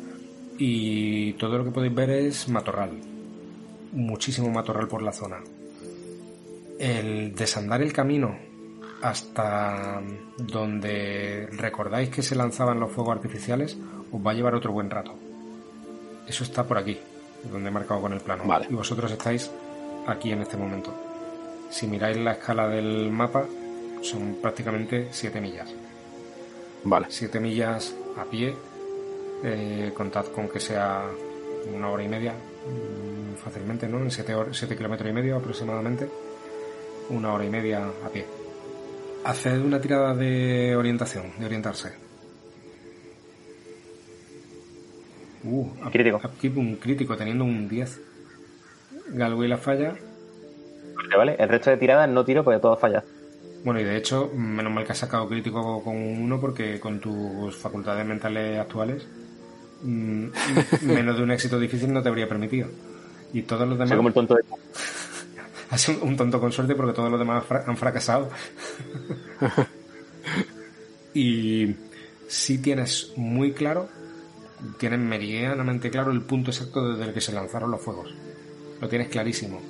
[0.56, 2.92] y todo lo que podéis ver es matorral,
[3.92, 5.38] muchísimo matorral por la zona.
[6.78, 8.38] El desandar el camino
[9.02, 10.00] hasta
[10.36, 13.76] donde recordáis que se lanzaban los fuegos artificiales,
[14.12, 15.14] os va a llevar otro buen rato.
[16.28, 16.96] Eso está por aquí,
[17.50, 18.44] donde he marcado con el plano.
[18.70, 19.50] Y vosotros estáis
[20.06, 20.94] aquí en este momento.
[21.70, 23.44] Si miráis la escala del mapa,
[24.02, 25.74] son prácticamente 7 millas.
[26.84, 27.06] Vale.
[27.08, 28.54] 7 millas a pie.
[29.44, 31.04] Eh, contad con que sea
[31.72, 33.98] una hora y media mm, fácilmente, ¿no?
[33.98, 36.08] En 7 siete kilómetros y medio aproximadamente,
[37.10, 38.26] una hora y media a pie.
[39.24, 41.92] Haced una tirada de orientación, de orientarse.
[45.44, 46.20] Uh, crítico.
[46.56, 48.00] un crítico teniendo un 10.
[49.10, 49.94] Galway la falla.
[51.16, 53.04] Vale, el resto de tiradas no tiro porque todo falla.
[53.64, 57.56] Bueno, y de hecho, menos mal que has sacado crítico con uno porque con tus
[57.56, 59.06] facultades mentales actuales,
[59.82, 60.26] mm,
[60.82, 62.68] menos de un éxito difícil no te habría permitido.
[63.32, 63.88] Y todos los demás...
[63.88, 64.42] Soy como el tonto de...
[65.70, 68.30] Has un, un tonto con suerte porque todos los demás han fracasado.
[71.14, 71.74] y
[72.26, 73.88] si tienes muy claro,
[74.78, 78.14] tienes meridianamente claro el punto exacto desde el que se lanzaron los fuegos.
[78.80, 79.60] Lo tienes clarísimo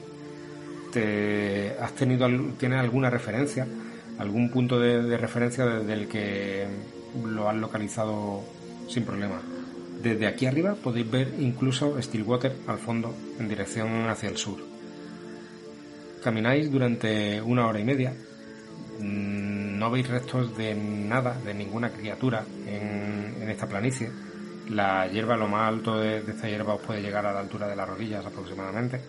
[1.80, 2.26] has tenido
[2.58, 3.66] tienes alguna referencia,
[4.18, 6.66] algún punto de, referencia desde el que
[7.24, 8.42] lo has localizado
[8.88, 9.40] sin problema.
[10.02, 14.58] Desde aquí arriba podéis ver incluso Stillwater al fondo en dirección hacia el sur.
[16.22, 18.12] Camináis durante una hora y media.
[19.00, 24.10] Mm, no veis restos de nada, de ninguna criatura en, esta planicie.
[24.68, 27.66] La hierba, lo más alto de, de, esta hierba os puede llegar a la altura
[27.66, 29.00] de las rodillas aproximadamente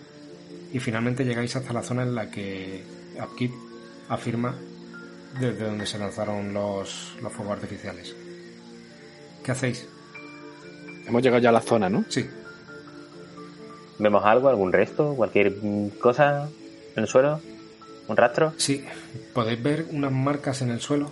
[0.72, 2.84] y finalmente llegáis hasta la zona en la que
[3.22, 3.52] Upkeep
[4.10, 4.56] afirma
[5.40, 8.16] desde donde se lanzaron los, los fuegos artificiales.
[9.44, 9.88] ¿Qué hacéis?
[11.08, 12.06] Hemos llegado ya a la zona, ¿no?
[12.10, 12.28] Sí.
[13.98, 15.56] ¿Vemos algo, algún resto, cualquier
[16.00, 16.50] cosa
[16.96, 17.42] en el suelo?
[18.08, 18.54] ¿Un rastro?
[18.58, 18.84] Sí,
[19.34, 21.12] podéis ver unas marcas en el suelo,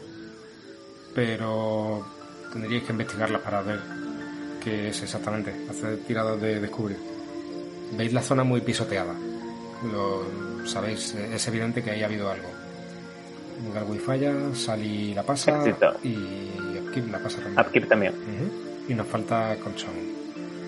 [1.14, 2.06] pero
[2.52, 3.80] tendríais que investigarlas para ver
[4.64, 6.98] qué es exactamente, hacer tiradas de descubrir.
[7.96, 9.14] Veis la zona muy pisoteada,
[9.84, 12.50] lo sabéis, es evidente que ahí ha habido algo.
[13.74, 15.64] Galway falla, Sally la pasa
[16.04, 16.16] y
[16.80, 17.66] Upkeep la pasa también.
[17.66, 18.14] Upkeep también.
[18.88, 19.94] Y nos falta colchón.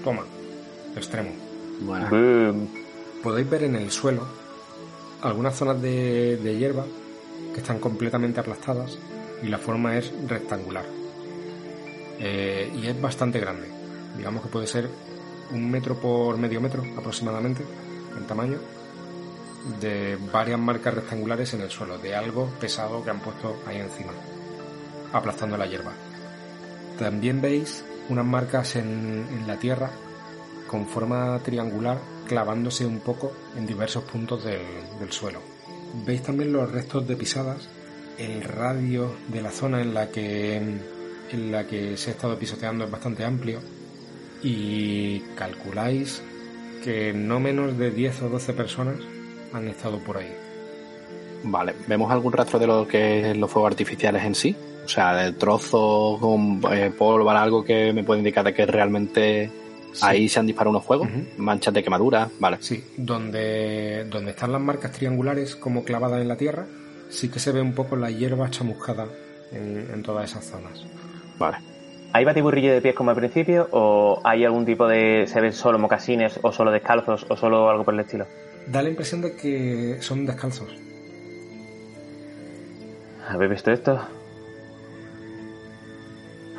[0.03, 0.23] Toma,
[0.95, 1.31] extremo.
[3.23, 4.23] Podéis ver en el suelo
[5.21, 6.85] algunas zonas de, hierba
[7.53, 8.97] que están completamente aplastadas
[9.43, 10.85] y la forma es rectangular.
[12.19, 13.67] Eh, y es bastante grande.
[14.17, 14.89] Digamos que puede ser
[15.51, 17.63] un metro por medio metro aproximadamente
[18.17, 18.59] en tamaño
[19.79, 24.11] de varias marcas rectangulares en el suelo, de algo pesado que han puesto ahí encima,
[25.11, 25.93] aplastando la hierba.
[26.97, 29.89] También veis unas marcas en, la tierra
[30.67, 34.61] con forma triangular clavándose un poco en diversos puntos del,
[34.99, 35.41] del suelo.
[36.05, 37.67] Veis también los restos de pisadas,
[38.17, 42.85] el radio de la zona en la que, en la que se ha estado pisoteando
[42.85, 43.59] es bastante amplio
[44.43, 46.21] y calculáis
[46.83, 48.95] que no menos de 10 o 12 personas
[49.53, 50.33] han estado por ahí.
[51.43, 54.55] Vale, ¿vemos algún rastro de lo que es los fuegos artificiales en sí?
[54.83, 59.51] O sea, de trozos con eh, polvo, algo que me puede indicar de que realmente
[60.01, 61.07] ahí se han disparado unos fuegos,
[61.37, 62.57] manchas de quemadura, vale.
[62.59, 66.65] Sí, donde, donde están las marcas triangulares como clavadas en la tierra,
[67.09, 69.07] sí que se ve un poco la hierba chamuscada
[69.51, 70.85] en, en todas esas zonas.
[71.37, 71.57] Vale.
[72.11, 75.25] ¿Hay batiburrillo de pies como al principio o hay algún tipo de...
[75.27, 78.25] se ven solo mocasines o solo descalzos o solo algo por el estilo?
[78.71, 80.69] Da la impresión de que son descalzos.
[83.27, 83.99] ¿Habéis visto esto?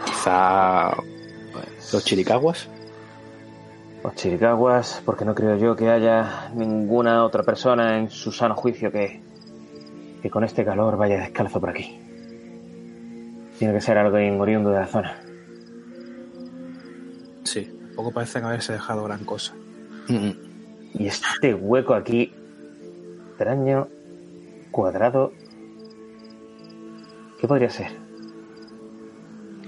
[0.05, 0.93] Quizá
[1.53, 2.69] pues, los chiricaguas.
[4.03, 8.91] Los chiricaguas, porque no creo yo que haya ninguna otra persona en su sano juicio
[8.91, 9.21] que,
[10.23, 12.01] que con este calor vaya descalzo por aquí.
[13.59, 15.21] Tiene que ser algo oriundo de la zona.
[17.45, 19.55] Sí, poco parecen haberse dejado gran cosa.
[20.95, 22.33] Y este hueco aquí,
[23.31, 23.89] extraño,
[24.71, 25.33] cuadrado,
[27.41, 27.89] ¿qué podría ser?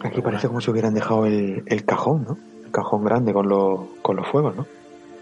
[0.02, 2.38] Aquí parece como si hubieran dejado el, cajón, ¿no?
[2.64, 4.66] El cajón grande con, los, con los fuegos, ¿no?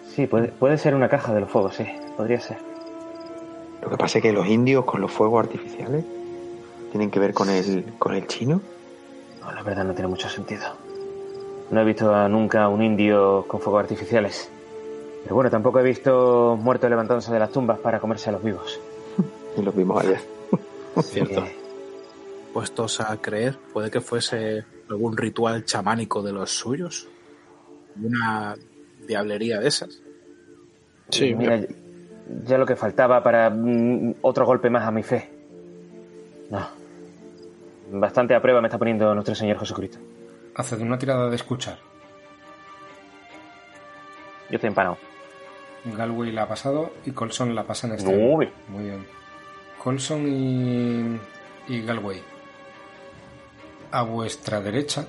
[0.08, 1.86] Sí, puede, puede ser una caja de los fuegos, sí,
[2.16, 2.56] podría ser.
[3.82, 6.04] Lo que pasa es que los indios con los fuegos artificiales
[6.90, 8.60] tienen que ver con el, con el chino.
[9.40, 10.62] No, la verdad no tiene mucho sentido.
[11.70, 14.50] No he visto nunca un indio con fuegos artificiales.
[15.22, 18.80] Pero bueno, tampoco he visto muertos levantándose de las tumbas para comerse a los vivos.
[19.56, 20.20] y los vimos ayer.
[21.02, 21.44] Cierto.
[22.52, 27.09] Puestos a creer, puede que fuese algún ritual chamánico de los suyos.
[28.02, 28.56] Una
[29.06, 30.02] diablería de esas.
[31.11, 31.61] Sí, mira,
[32.44, 35.30] ya lo que faltaba para mm, otro golpe más a mi fe.
[36.50, 36.66] No.
[37.92, 39.98] Bastante a prueba me está poniendo nuestro Señor Jesucristo.
[40.54, 41.78] Haced una tirada de escuchar.
[44.48, 44.98] Yo estoy empanado.
[45.84, 48.14] Galway la ha pasado y Colson la pasa en este.
[48.16, 48.54] Muy bien.
[48.68, 49.06] Muy bien.
[49.82, 51.18] Colson y,
[51.74, 52.22] y Galway.
[53.92, 55.06] A vuestra derecha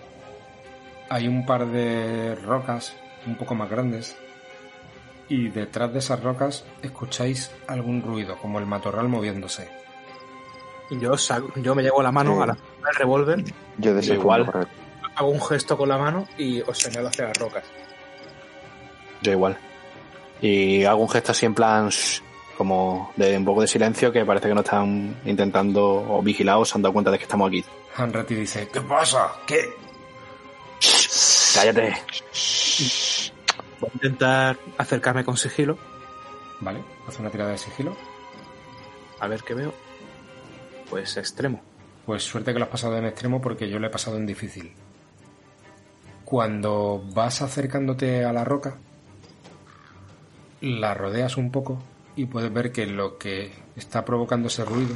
[1.09, 2.95] hay un par de rocas
[3.27, 4.17] un poco más grandes
[5.29, 9.69] y detrás de esas rocas escucháis algún ruido, como el matorral moviéndose.
[10.89, 12.41] Yo, saco- yo me llevo la mano Sí.
[12.43, 12.57] a la
[12.97, 13.43] revólver,
[13.77, 14.45] Yo de igual.
[14.45, 14.73] correcto.
[15.15, 17.63] hago un gesto con la mano y os señalo hacia las rocas.
[19.21, 19.57] Yo igual.
[20.41, 22.21] Y hago un gesto así en plan shh,
[22.57, 26.77] como de un poco de silencio que parece que no están intentando o vigilados, se
[26.77, 27.63] han dado cuenta de que estamos aquí.
[27.95, 29.31] Hanratty dice, ¿qué pasa?
[29.45, 29.69] ¿Qué?
[31.53, 31.93] Cállate.
[33.79, 35.77] Voy a intentar acercarme con sigilo,
[36.61, 37.95] Vale, hace una tirada de sigilo.
[39.19, 39.73] a ver qué veo.
[40.89, 41.61] Pues extremo.
[42.05, 44.73] Pues suerte que lo has pasado en extremo porque yo lo he pasado en difícil.
[46.25, 48.77] Cuando vas acercándote a la roca,
[50.61, 51.81] la rodeas un poco
[52.15, 54.95] y puedes ver que lo que está provocando ese ruido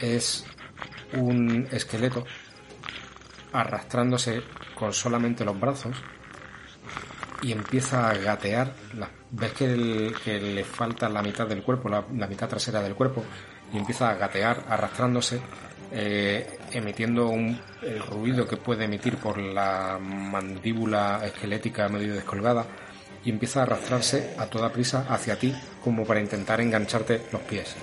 [0.00, 0.44] es
[1.12, 2.24] un esqueleto
[3.52, 4.42] arrastrándose
[4.74, 5.96] con solamente los brazos
[7.42, 8.72] y empieza a gatear.
[9.30, 9.66] Ves que,
[10.40, 13.22] le falta la mitad del cuerpo, la, mitad trasera del cuerpo,
[13.72, 15.40] y empieza a gatear, arrastrándose,
[15.92, 17.60] eh, emitiendo un,
[18.08, 22.64] ruido que puede emitir por la mandíbula esquelética medio descolgada,
[23.24, 27.74] y empieza a arrastrarse a toda prisa hacia ti, como para intentar engancharte los pies.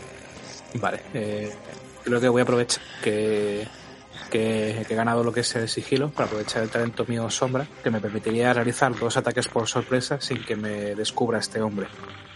[0.76, 1.52] Vale, eh,
[2.04, 3.68] creo que voy a aprovechar que,
[4.30, 7.68] que, que he ganado lo que es el sigilo para aprovechar el talento mío sombra,
[7.84, 11.88] que me permitiría realizar dos ataques por sorpresa sin que me descubra este hombre.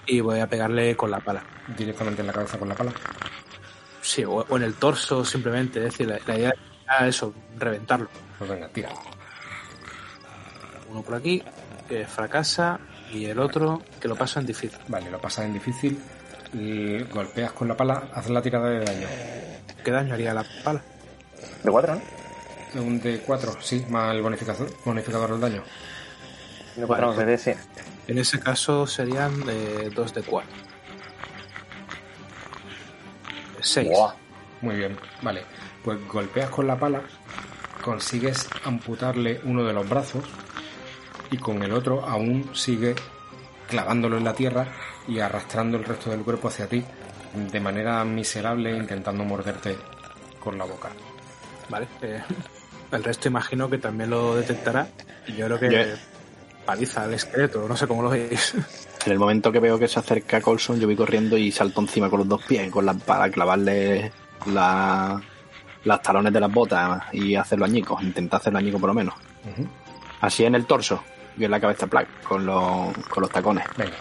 [0.08, 1.44] Y voy a pegarle con la pala.
[1.76, 2.92] Directamente en la cabeza con la pala.
[4.02, 5.80] Sí, o, o en el torso simplemente.
[5.80, 8.10] Es decir, la, la idea era eso, reventarlo.
[8.38, 8.90] Pues venga, tira.
[10.90, 11.42] Uno por aquí,
[11.90, 12.80] que fracasa,
[13.12, 14.80] y el otro que lo pasa en difícil.
[14.88, 16.00] Vale, lo pasas en difícil,
[16.54, 19.08] y golpeas con la pala, haces la tirada de daño.
[19.84, 20.82] ¿Qué daño haría la pala?
[21.64, 22.82] De cuatro, ¿no?
[22.82, 25.64] Un de 4, sí, más el bonificador, bonificador del daño.
[26.76, 27.52] De cuatro, no, de sí.
[28.08, 30.52] En ese caso serían eh, dos de cuatro.
[33.62, 33.90] Seis.
[33.90, 34.14] Buah.
[34.62, 35.46] Muy bien, vale.
[35.84, 37.02] Pues golpeas con la pala,
[37.82, 40.26] consigues amputarle uno de los brazos
[41.32, 42.96] y con el otro aún sigue
[43.68, 44.68] clavándolo en la tierra
[45.08, 46.84] y arrastrando el resto del cuerpo hacia ti
[47.52, 49.76] de manera miserable intentando morderte
[50.40, 50.90] con la boca.
[51.70, 51.88] Vale.
[52.02, 52.22] eh,
[52.92, 54.88] el resto imagino que también lo detectará.
[55.28, 55.96] Y yo creo que
[56.66, 58.54] paliza al esqueleto, no sé cómo lo veis.
[59.06, 62.10] En el momento que veo que se acerca Colson, yo voy corriendo y salto encima
[62.10, 64.12] con los dos pies con la, para clavarle
[64.48, 65.22] la-
[65.84, 69.14] las talones de las botas y hacerlo añicos, intentar hacerlo añicos por lo menos.
[69.52, 69.68] Ujú.
[70.22, 71.04] Así en el torso
[71.38, 73.66] y en la cabeza plac, con los, con los tacones.
[73.78, 73.96] Venga,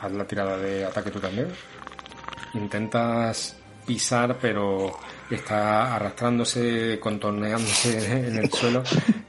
[0.00, 1.48] haz la tirada de ataque tú también.
[2.54, 3.56] Intentas
[3.86, 4.92] pisar, pero
[5.30, 8.82] está arrastrándose, contorneándose en el suelo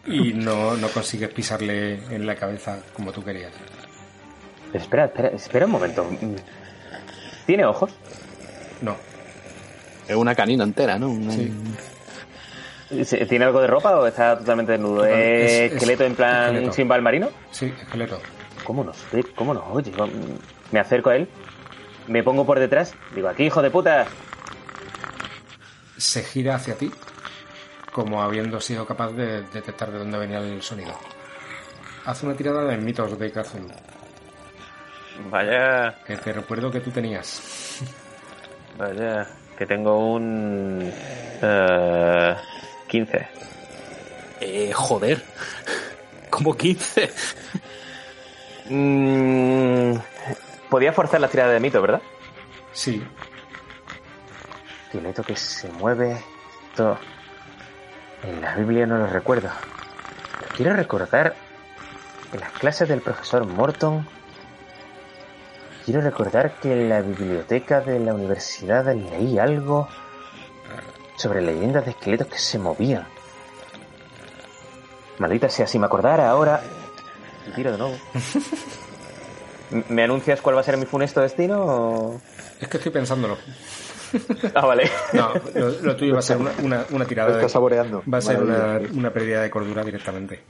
[0.05, 3.53] y no, no consigues pisarle en la cabeza como tú querías.
[4.73, 6.05] Espera, espera, espera un momento.
[7.45, 7.91] ¿Tiene ojos?
[8.81, 8.95] No,
[10.07, 11.09] Es una canina entera, ¿no?
[11.09, 11.53] Una- Sí.
[13.05, 15.03] ¿Se- ¿Tiene algo de ropa o está totalmente desnudo?
[15.03, 16.73] Total- ¿Es es- es esqueleto en plan esqueleto.
[16.73, 17.29] Simba el marino?
[17.51, 18.19] sí, esqueleto.
[18.63, 18.97] ¿Cómo nos?
[19.35, 19.91] ¿Cómo nos oye?
[20.71, 21.27] Me acerco a él,
[22.07, 24.05] me pongo por detrás, digo, aquí, hijo de puta.
[25.97, 26.91] Se gira hacia ti,
[27.91, 30.93] como habiendo sido capaz de detectar de dónde venía el sonido.
[32.05, 33.69] Haz una tirada de mitos de Cthulhu,
[35.29, 37.79] Vaya, que te recuerdo que tú tenías.
[38.77, 40.91] vaya, que tengo un...
[41.41, 42.35] eh,
[42.93, 43.27] 15.
[44.39, 45.23] Eh, joder.
[46.29, 47.11] Como 15.
[48.69, 49.95] Mm,
[50.69, 52.03] podía forzar la tirada de mito, ¿verdad?
[52.71, 53.03] Sí,
[54.85, 56.23] Esqueleto que se mueve.
[56.69, 56.99] Esto.
[58.21, 59.49] En la Biblia no lo recuerdo.
[60.39, 61.33] Pero quiero recordar.
[62.31, 64.07] En las clases del profesor Morton.
[65.83, 69.89] Quiero recordar que en la biblioteca de la universidad leí algo
[71.23, 73.07] sobre leyendas de esqueletos que se movían.
[75.19, 76.61] Maldita sea, si me acordara ahora.
[77.47, 77.95] Y tiro de nuevo.
[79.89, 81.63] ¿Me anuncias cuál va a ser mi funesto destino?
[81.65, 82.21] o-
[82.59, 83.37] es que estoy pensándolo.
[84.53, 84.83] Ah, vale.
[85.13, 87.41] No, lo, lo tuyo va a ser una, una, una tirada Lo de...
[87.41, 88.03] está saboreando.
[88.11, 90.43] Va a ser una, pérdida de cordura directamente.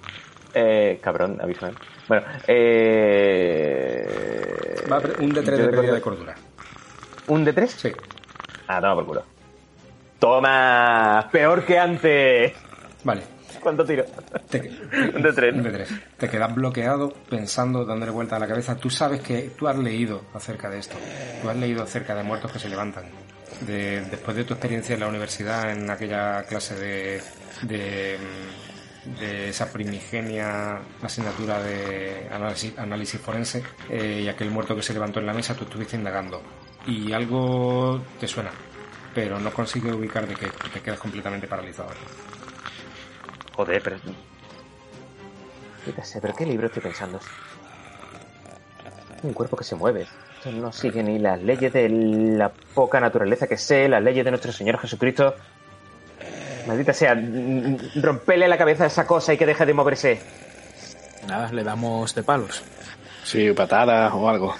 [0.53, 1.71] Eh, cabrón, avísame.
[2.09, 4.05] Bueno, eh...
[4.91, 6.35] Va a un de 3 yo de pérdida de cordura.
[7.27, 7.71] ¿Un de tres?
[7.71, 7.93] Sí.
[8.67, 9.23] Ah, toma por culo.
[10.23, 11.27] ¡Toma!
[11.29, 12.53] ¡Peor que antes!
[13.03, 13.23] Vale.
[13.59, 14.05] ¿Cuánto tiro?
[14.49, 15.61] Te, de tres.
[15.61, 15.89] de tres.
[16.17, 18.77] Te quedas bloqueado pensando, dándole vuelta a la cabeza.
[18.77, 20.95] Tú sabes que tú has leído acerca de esto.
[21.41, 23.03] Tú has leído acerca de muertos que se levantan.
[23.67, 27.21] De, después de tu experiencia en la universidad, en aquella clase de,
[27.63, 28.17] de,
[29.19, 35.19] de esa primigenia asignatura de análisis, análisis forense eh, y aquel muerto que se levantó
[35.19, 36.41] en la mesa, tú estuviste indagando.
[36.87, 38.51] Y algo te suena,
[39.13, 41.89] pero no consigues ubicar de qué, te quedas completamente paralizado.
[43.55, 43.97] Joder, pero.
[46.03, 47.19] sé, pero ¿qué libro estoy pensando?
[49.21, 50.07] Un cuerpo que se mueve.
[50.45, 54.51] no sigue ni las leyes de la poca naturaleza que sé, las leyes de nuestro
[54.51, 55.35] Señor Jesucristo.
[56.67, 57.13] Maldita sea,
[57.95, 60.21] rompele la cabeza a esa cosa y que deje de moverse.
[61.27, 62.63] Nada, le damos de palos.
[63.23, 64.55] Sí, patadas o algo.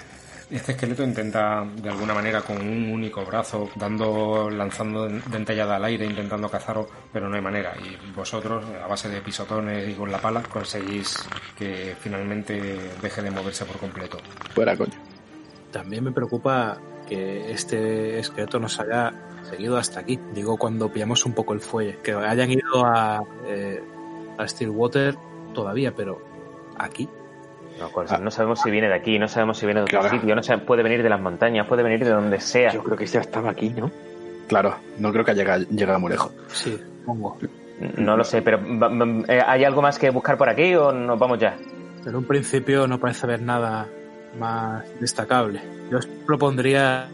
[0.50, 6.04] Este esqueleto intenta, de alguna manera, con un único brazo, dando, lanzando dentellada al aire,
[6.04, 7.74] intentando cazaros, pero no hay manera.
[7.82, 11.16] Y vosotros, a base de pisotones y con la pala, conseguís
[11.58, 14.18] que finalmente deje de moverse por completo.
[14.54, 14.92] Fuera, coño.
[15.72, 16.78] También me preocupa
[17.08, 20.18] que este esqueleto nos haya seguido hasta aquí.
[20.34, 21.98] Digo, cuando pillamos un poco el fuelle.
[22.02, 23.82] Que hayan ido a, eh,
[24.38, 25.16] a Stillwater
[25.52, 26.22] todavía, pero
[26.78, 27.08] aquí.
[27.78, 28.18] No, ah.
[28.18, 30.82] no sabemos si viene de aquí, no sabemos si viene de otro sitio, no puede
[30.82, 32.70] venir de las montañas, puede venir de donde sea.
[32.72, 33.90] Yo creo que ya estaba aquí, ¿no?
[34.46, 36.32] Claro, no creo que haya llegado muy lejos.
[36.48, 37.38] Sí, pongo.
[37.96, 38.60] No lo sé, pero
[39.28, 41.56] eh, ¿hay algo más que buscar por aquí o nos vamos ya?
[42.06, 43.88] En un principio no parece haber nada
[44.38, 45.60] más destacable.
[45.90, 47.08] Yo os propondría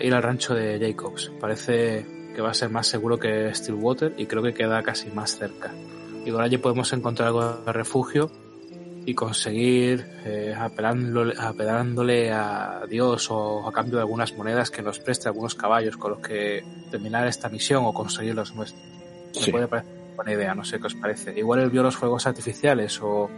[0.00, 1.32] ir al rancho de Jacobs.
[1.40, 5.36] Parece que va a ser más seguro que Stillwater y creo que queda casi más
[5.38, 5.70] cerca.
[6.24, 8.30] Igual allí podemos encontrar algo de refugio
[9.04, 15.28] y conseguir eh, apelándole, a Dios o a cambio de algunas monedas que nos preste
[15.28, 18.82] algunos caballos con los que terminar esta misión o conseguir los nuestros.
[19.46, 21.38] Me puede parecer buena idea, no sé qué os parece.
[21.38, 23.30] Igual él vio los fuegos artificiales o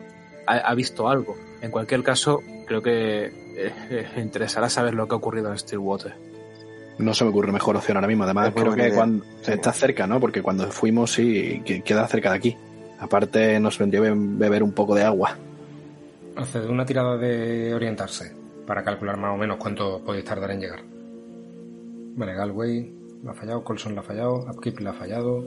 [0.46, 1.36] ha, visto algo.
[1.60, 6.14] En cualquier caso, creo que eh, eh, interesará saber lo que ha ocurrido en Stillwater.
[6.98, 8.24] No se me ocurre mejor opción ahora mismo.
[8.24, 10.20] Además, creo que cuando está cerca, ¿no?
[10.20, 12.56] Porque cuando fuimos, sí, queda cerca de aquí.
[13.00, 15.36] Aparte, nos vendió beber un poco de agua.
[16.36, 18.34] Hace una tirada de orientarse
[18.66, 20.80] para calcular más o menos cuánto podéis tardar en llegar.
[22.16, 25.44] Vale, Galway la ha fallado, Colson la ha fallado, Upkeep la ha fallado.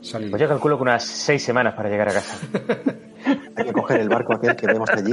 [0.00, 0.30] Sally...
[0.30, 2.38] Pues yo calculo que unas seis semanas para llegar a casa.
[3.56, 5.12] Hay que coger el barco aquel que vemos allí.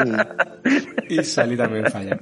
[1.09, 2.19] Y Sally también falla.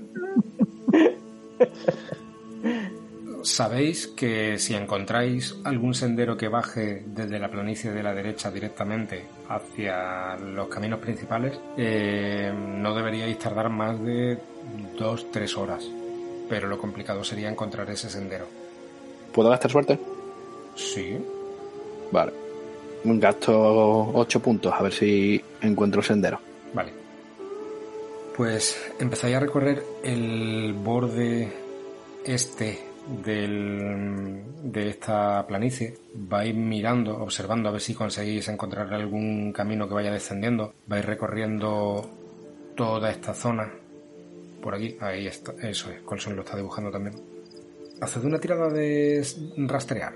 [3.43, 9.25] Sabéis que si encontráis algún sendero que baje desde la planicie de la derecha directamente
[9.49, 14.37] hacia los caminos principales, eh, no deberíais tardar más de
[14.97, 15.83] dos, tres horas.
[16.47, 18.45] Pero lo complicado sería encontrar ese sendero.
[19.33, 19.99] ¿Puedo gastar suerte?
[20.75, 21.17] Sí.
[22.11, 22.31] Vale.
[23.03, 26.39] Un gasto ocho puntos, a ver si encuentro el sendero.
[26.73, 26.93] Vale.
[28.37, 31.51] Pues empezáis a recorrer el borde
[32.23, 32.92] este
[33.23, 39.93] del, de esta planicie, vais mirando, observando a ver si conseguís encontrar algún camino que
[39.93, 42.09] vaya descendiendo, vais recorriendo
[42.75, 43.71] toda esta zona,
[44.61, 47.15] por aquí, ahí está, eso es, Colson lo está dibujando también.
[48.01, 49.25] Haced una tirada de
[49.57, 50.13] rastrear.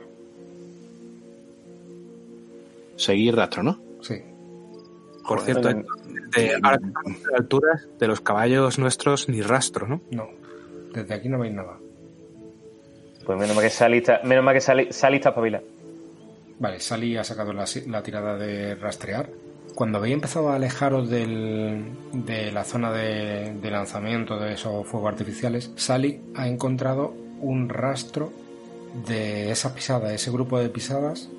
[2.95, 3.79] Seguir rastro, ¿no?
[4.01, 4.15] Sí.
[5.27, 5.85] Por cierto, de,
[6.35, 6.59] de
[7.37, 10.01] alturas de los caballos nuestros ni rastro, ¿no?
[10.11, 10.29] No,
[10.93, 11.77] desde aquí no veis nada.
[13.27, 15.61] Pues menos mal que Sally está, menos mal que Sally, está espabila.
[16.59, 17.65] Vale, Sally ha sacado la,
[18.01, 19.29] tirada de rastrear.
[19.75, 25.71] Cuando habéis empezado a alejaros del, de la zona de, lanzamiento de esos fuegos artificiales,
[25.75, 28.31] Sally ha encontrado un rastro
[29.05, 31.29] de esa pisada, ese grupo de pisadas,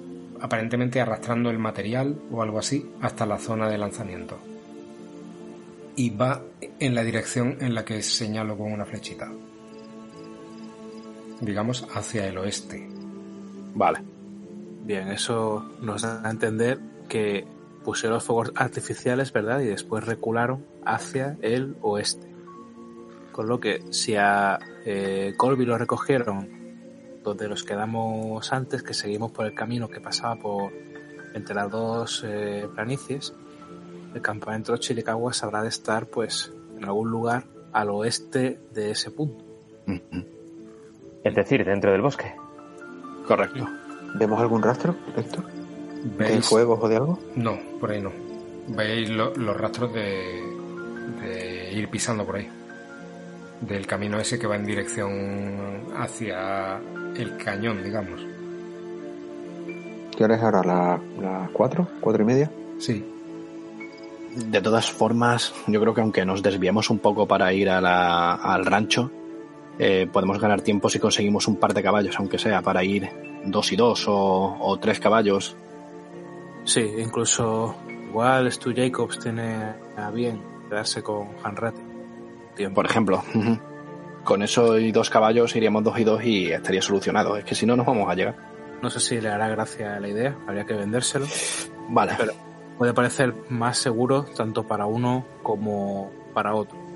[0.42, 4.38] aparentemente arrastrando el material o algo así hasta la zona de lanzamiento.
[5.96, 6.42] Y va
[6.78, 9.30] en la dirección en la que señalo con una flechita
[11.40, 12.88] digamos, hacia el oeste.
[13.74, 14.00] Vale.
[14.84, 16.78] Bien, eso nos da a entender
[17.08, 17.46] que
[17.84, 19.60] pusieron los fuegos artificiales, ¿verdad?
[19.60, 22.26] Y después recularon hacia el oeste.
[23.32, 26.58] Con lo que si a eh, Colby lo recogieron
[27.22, 30.72] donde nos quedamos antes, que seguimos por el camino que pasaba por
[31.34, 33.34] entre las dos eh, planicies,
[34.14, 39.10] el campamento de Chiricaguas habrá de estar pues en algún lugar al oeste de ese
[39.10, 39.44] punto.
[41.24, 42.34] Es decir, dentro del bosque.
[43.26, 43.68] Correcto.
[44.14, 45.44] ¿Vemos algún rastro, Héctor?
[46.16, 47.18] ¿Veis ¿De fuegos o de algo?
[47.34, 48.12] No, por ahí no.
[48.68, 50.42] Veis los rastros de,
[51.20, 52.48] de ir pisando por ahí.
[53.60, 56.78] Del camino ese que va en dirección hacia
[57.16, 58.20] el cañón, digamos.
[60.16, 60.62] ¿Qué hora es ahora?
[60.64, 61.88] ¿Las la cuatro?
[62.00, 62.50] ¿Cuatro y media?
[62.78, 63.04] Sí.
[64.36, 68.34] De todas formas, yo creo que aunque nos desviemos un poco para ir a la,
[68.34, 69.10] al rancho,
[69.78, 73.08] eh, podemos ganar tiempo si conseguimos un par de caballos, aunque sea, para ir
[73.44, 75.56] dos y dos o, tres caballos.
[76.64, 77.76] Sí, incluso
[78.08, 81.82] Igual Stu Jacobs tiene a bien quedarse con Hanratty.
[82.74, 83.22] Por ejemplo.
[84.24, 87.36] Con eso y dos caballos iríamos dos y dos y estaría solucionado.
[87.36, 88.36] Es que si no, nos vamos a llegar.
[88.82, 91.26] No sé si le hará gracia la idea, habría que vendérselo.
[91.88, 92.12] Vale.
[92.16, 92.32] Pero
[92.78, 96.87] puede parecer más seguro tanto para uno como para otro.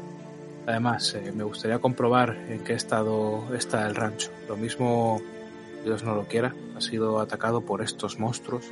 [0.66, 4.30] Además, eh, me gustaría comprobar en qué estado está el rancho.
[4.48, 5.20] Lo mismo,
[5.84, 8.70] Dios no lo quiera, ha sido atacado por estos monstruos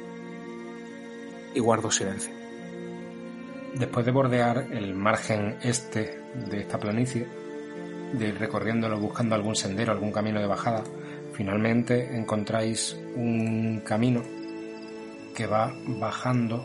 [1.53, 2.33] y guardo silencio.
[3.75, 7.27] Después de bordear el margen este de esta planicie,
[8.13, 10.85] de ir recorriéndolo buscando algún sendero, algún camino de bajada,
[11.33, 14.23] finalmente encontráis un camino
[15.35, 16.65] que va bajando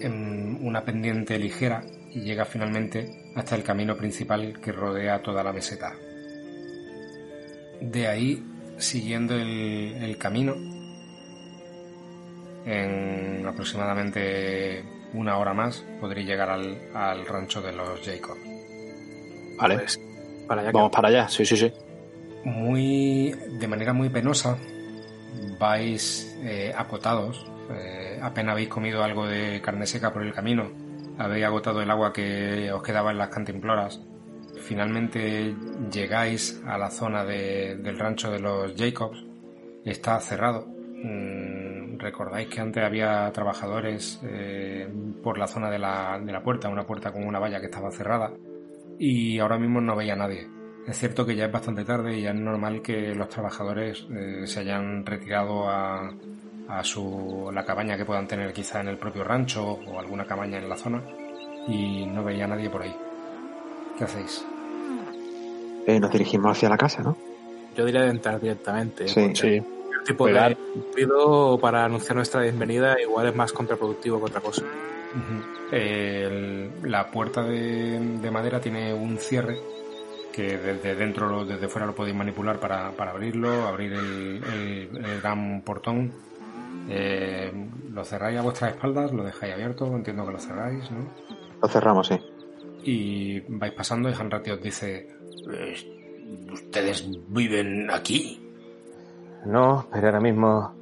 [0.00, 5.52] en una pendiente ligera y llega finalmente hasta el camino principal que rodea toda la
[5.52, 5.94] meseta.
[7.80, 8.42] De ahí,
[8.78, 10.54] siguiendo el, camino,
[12.64, 18.36] en aproximadamente una hora más podréis llegar al, rancho de los Jacob.
[19.58, 19.78] Vale.
[19.78, 20.00] Pues,
[20.46, 21.72] para allá Vamos para allá, sí, sí, sí.
[22.44, 24.56] Muy, de manera muy penosa,
[25.58, 27.46] vais eh, acotados.
[27.70, 30.83] Eh, apenas habéis comido algo de carne seca por el camino.
[31.18, 34.00] Habéis agotado el agua que os quedaba en las cantimploras.
[34.60, 35.54] Finalmente
[35.90, 39.24] llegáis a la zona del rancho de los Jacobs.
[39.84, 40.66] Está cerrado.
[40.66, 44.88] Mm, recordáis que antes había trabajadores eh,
[45.22, 47.90] por la zona de la, de la puerta, una puerta con una valla que estaba
[47.90, 48.32] cerrada
[48.98, 50.48] y ahora mismo no veía nadie.
[50.86, 54.46] Es cierto que ya es bastante tarde y ya es normal que los trabajadores eh,
[54.46, 56.14] se hayan retirado a,
[56.68, 60.58] a su, la cabaña que puedan tener quizá en el propio rancho o alguna cabaña
[60.58, 61.02] en la zona
[61.68, 62.94] y no veía a nadie por ahí.
[63.98, 64.44] ¿Qué hacéis?
[65.86, 67.16] Eh, nos dirigimos hacia la casa, ¿no?
[67.76, 69.08] Yo diría de entrar directamente.
[69.08, 69.56] Sí, sí.
[69.56, 70.56] El tipo de
[70.94, 74.62] ruido para anunciar nuestra bienvenida igual es más contraproductivo que otra cosa
[76.82, 79.58] la puerta de, madera tiene un cierre
[80.32, 86.12] que desde dentro, desde fuera lo podéis manipular para, abrirlo, abrir el, gran portón.
[86.88, 87.52] Eh,
[87.90, 91.08] lo cerráis a vuestras espaldas, lo dejáis abierto, entiendo que lo cerráis, ¿no?
[91.62, 92.18] Lo cerramos, sí.
[92.82, 95.08] Y vais pasando y Hanratty os dice,
[96.52, 98.40] ¿ustedes viven aquí?
[99.46, 100.74] No, pero ahora mismo,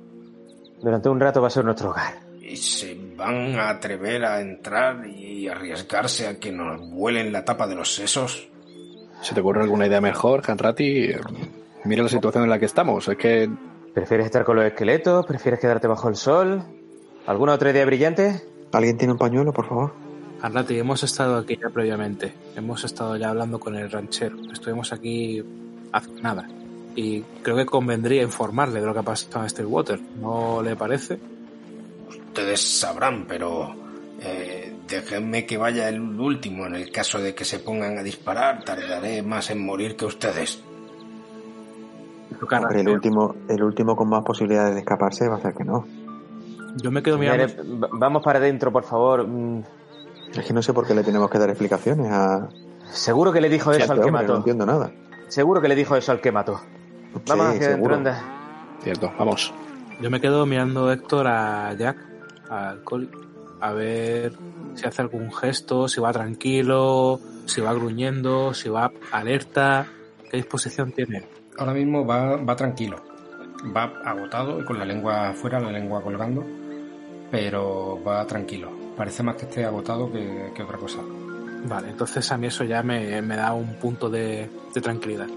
[0.80, 5.48] durante un rato va a ser nuestro hogar se van a atrever a entrar y
[5.48, 8.48] arriesgarse a que nos vuelen la tapa de los sesos?
[9.20, 11.10] ¿Se te ocurre alguna idea mejor, Hanrati?
[11.84, 13.06] Mira la situación en la que estamos.
[13.08, 13.48] Es que.
[13.94, 15.26] ¿Prefieres estar con los esqueletos?
[15.26, 16.62] ¿Prefieres quedarte bajo el sol?
[17.26, 18.42] ¿Alguna otra idea brillante?
[18.72, 19.92] ¿Alguien tiene un pañuelo, por favor?
[20.40, 22.32] Hanrati, hemos estado aquí ya previamente.
[22.56, 24.36] Hemos estado ya hablando con el ranchero.
[24.52, 25.44] Estuvimos aquí
[25.92, 26.48] hace nada.
[26.96, 30.00] Y creo que convendría informarle de lo que ha pasado en Stillwater.
[30.20, 31.18] ¿No le parece?
[32.32, 33.74] ustedes sabrán, pero
[34.22, 36.66] eh, déjenme que vaya el último.
[36.66, 40.62] En el caso de que se pongan a disparar, tardaré más en morir que ustedes.
[42.74, 45.86] El último, el último con más posibilidades de escaparse va a ser que no.
[46.76, 47.88] Yo me quedo mirando.
[47.92, 49.26] Vamos para adentro, por favor.
[49.26, 49.62] Mm.
[50.34, 52.48] Es que no sé por qué le tenemos que dar explicaciones a.
[52.90, 54.32] Seguro que le dijo eso al que mató.
[54.32, 54.92] No entiendo nada.
[55.28, 56.60] Seguro que le dijo eso al que mató.
[57.26, 58.12] Vamos hacia adentro,
[58.82, 59.52] Cierto, vamos.
[60.00, 61.96] Yo me quedo mirando Héctor a Jack
[63.62, 64.32] a ver
[64.74, 69.86] si hace algún gesto, si va tranquilo, si va gruñendo, si va alerta,
[70.30, 71.24] qué disposición tiene.
[71.58, 72.96] Ahora mismo va, va tranquilo,
[73.76, 76.44] va agotado y con la lengua afuera, la lengua colgando,
[77.30, 78.70] pero va tranquilo.
[78.96, 81.00] Parece más que esté agotado que, otra cosa.
[81.64, 84.48] Vale, entonces a mí eso ya me, da un punto de,
[84.82, 85.28] tranquilidad.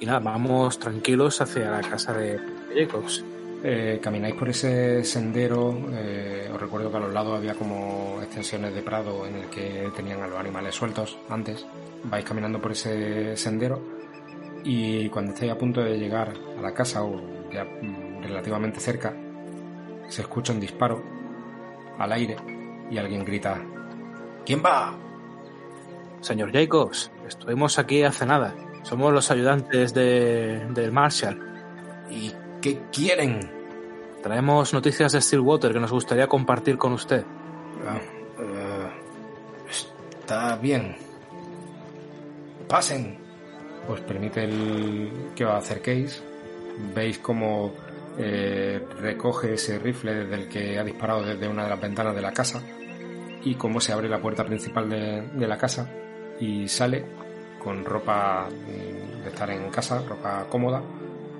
[0.00, 2.40] Y nada, vamos tranquilos hacia la casa de
[2.74, 3.24] Jacobs.
[3.62, 8.74] Eh, camináis por ese sendero, eh, os recuerdo que a los lados había como extensiones
[8.74, 11.66] de prado en el que tenían a los animales sueltos antes.
[12.04, 13.99] Vais caminando por ese sendero
[14.64, 17.20] y cuando estáis a punto de llegar a la casa o
[17.52, 17.66] ya
[18.22, 19.14] relativamente cerca,
[20.08, 21.02] se escucha un disparo
[21.98, 22.36] al aire
[22.90, 23.60] y alguien grita
[24.44, 24.94] ¿Quién va?
[26.20, 28.54] Señor Jacobs, estuvimos aquí hace nada.
[28.82, 31.38] Somos los ayudantes de, del Marshall.
[32.10, 33.50] ¿Y ¿Qué quieren?
[34.22, 37.24] Traemos noticias de Stillwater que nos gustaría compartir con usted.
[37.86, 37.98] Ah,
[38.38, 38.90] eh,
[39.70, 40.94] está bien.
[42.68, 43.29] Pasen.
[43.90, 46.22] Os permite el que os acerquéis.
[46.94, 47.74] Veis cómo
[48.16, 52.22] eh, recoge ese rifle desde el que ha disparado desde una de las ventanas de
[52.22, 52.62] la casa
[53.42, 55.90] y cómo se abre la puerta principal de, de la casa
[56.38, 57.04] y sale
[57.62, 60.82] con ropa de estar en casa, ropa cómoda,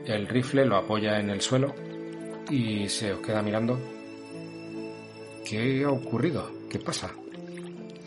[0.05, 1.75] el rifle lo apoya en el suelo
[2.51, 3.79] y se os queda mirando.
[5.45, 6.51] ¿Qué ha ocurrido?
[6.69, 7.11] ¿Qué pasa?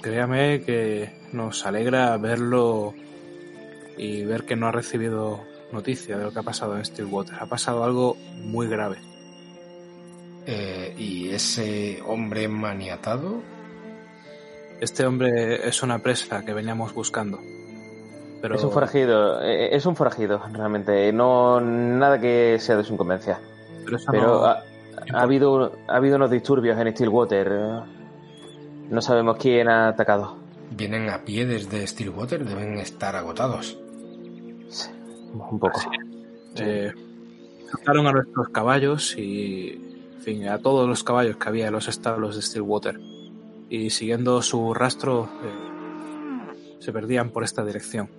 [0.01, 2.93] Créame que nos alegra verlo
[3.97, 5.41] y ver que no ha recibido
[5.71, 7.35] noticia de lo que ha pasado en Stillwater.
[7.39, 8.97] Ha pasado algo muy grave.
[10.45, 13.41] Eh, ¿Y ese hombre maniatado?
[14.81, 17.39] Este hombre es una presa que veníamos buscando.
[18.41, 18.55] Pero...
[18.55, 21.13] Es un forajido, eh, es un forajido, realmente.
[21.13, 23.39] No, nada que sea de su incumbencia.
[23.85, 24.63] Pero, eso Pero no- ha,
[25.13, 27.49] ha habido, ha habido unos disturbios en Stillwater.
[28.89, 30.37] No sabemos quién ha atacado.
[30.71, 33.77] Vienen a pie desde Stillwater, deben estar agotados.
[34.73, 34.89] Sí,
[35.33, 35.81] un poco.
[36.55, 36.91] Eh,
[37.71, 39.69] sacaron a nuestros caballos y,
[40.15, 42.99] en fin, a todos los caballos que había en los establos de Stillwater.
[43.69, 48.09] Y siguiendo su rastro, eh, se perdían por esta dirección.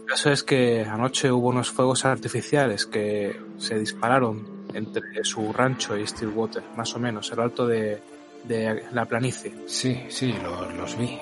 [0.00, 5.96] El caso es que anoche hubo unos fuegos artificiales que se dispararon entre su rancho
[5.96, 8.00] y Stillwater, más o menos, el alto de,
[8.44, 9.54] de la planicie.
[9.66, 11.18] Sí, sí, lo- los vi.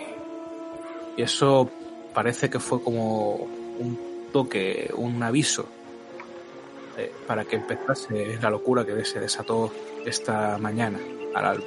[1.16, 1.70] Y eso
[2.12, 3.34] parece que fue como
[3.78, 3.98] un
[4.32, 5.66] toque, un aviso
[6.96, 9.72] eh, para que empezase la locura que se desató
[10.04, 10.98] esta mañana
[11.34, 11.64] al alba.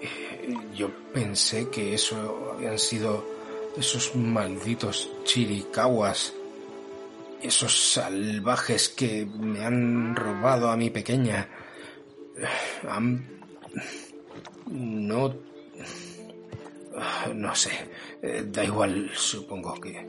[0.00, 3.24] Eh, Yo pensé que eso habían sido
[3.76, 6.34] esos malditos chiricahuas,
[7.42, 11.48] esos salvajes que me han robado a mi pequeña.
[12.88, 13.40] Han...
[14.66, 15.34] No...
[17.34, 17.72] No sé,
[18.22, 20.08] Eh, da igual, supongo que...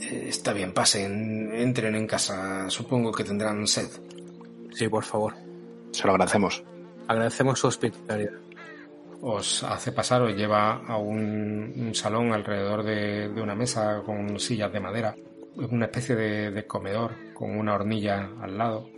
[0.00, 3.88] eh, Está bien, pasen, entren en casa, supongo que tendrán sed.
[4.72, 5.34] Sí, por favor.
[5.92, 6.62] Se lo agradecemos.
[7.08, 8.32] Agradecemos su hospitalidad.
[9.22, 14.38] os hace pasar, os lleva a un, un salón alrededor de, de una mesa con
[14.38, 15.14] sillas de madera,
[15.56, 18.88] una especie de, de comedor con una hornilla al lado.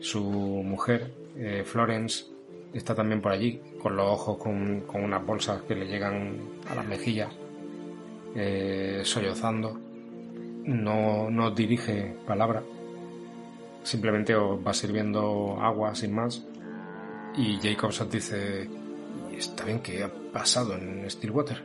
[0.00, 2.24] Su mujer, eh, Florence,
[2.72, 6.38] está también por allí, con los ojos con, con unas bolsas que le llegan
[6.68, 7.30] a las mejillas,
[8.34, 9.78] eh, sollozando.
[10.64, 12.62] No, no dirige palabra,
[13.82, 16.46] simplemente os va sirviendo agua sin más.
[17.36, 18.68] Y Jacobs os dice,
[19.32, 21.62] Está bien que ha pasado en Stillwater.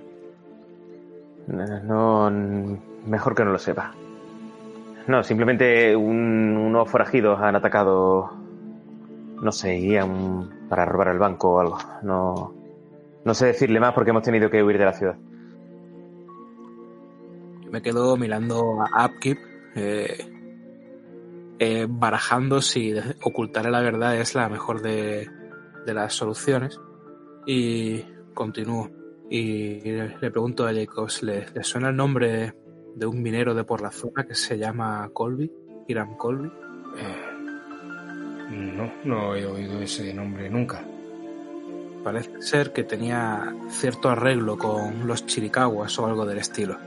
[1.48, 2.32] No,
[3.06, 3.94] mejor que no lo sepa.
[5.08, 8.32] No, simplemente un- unos forajidos han atacado.
[9.42, 11.78] No sé, irían para robar el banco o algo.
[12.04, 12.54] No,
[13.24, 15.16] no sé decirle más porque hemos tenido que huir de la ciudad.
[17.66, 19.38] Yo me quedo mirando a Upkeep,
[19.76, 20.18] eh,
[21.60, 22.94] eh, barajando si
[23.24, 25.30] ocultar la verdad es la mejor de,
[25.86, 26.80] de las soluciones.
[27.46, 28.04] Y
[28.34, 28.90] continúo.
[29.30, 32.54] Y le pregunto a Jacobs, ¿le, le suena el nombre
[32.96, 35.52] de un minero de por la zona que se llama Colby?
[35.88, 36.48] Hiram Colby.
[36.98, 37.36] Eh,
[38.52, 40.84] no, no he oído ese nombre nunca.
[42.04, 46.78] Parece ser que tenía cierto arreglo con los chiricahuas o algo del estilo.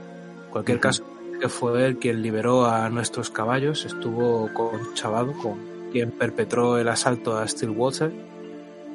[0.51, 1.03] Cualquier caso,
[1.39, 5.59] que fue él quien liberó a nuestros caballos, estuvo con Chavado, con
[5.91, 8.11] quien perpetró el asalto a Stillwater,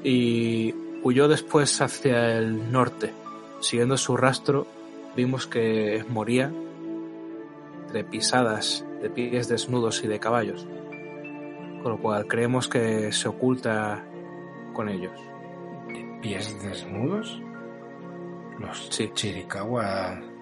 [0.03, 3.13] y huyó después hacia el norte.
[3.61, 4.67] Siguiendo su rastro,
[5.17, 6.53] vimos que moría
[7.93, 10.67] de pisadas de pies desnudos y de caballos,
[11.83, 14.05] con lo cual creemos que se oculta
[14.73, 15.19] con ellos.
[15.89, 17.41] ¿De pies desnudos?
[18.59, 19.11] Los Sí.
[19.15, 20.34] Chiricahua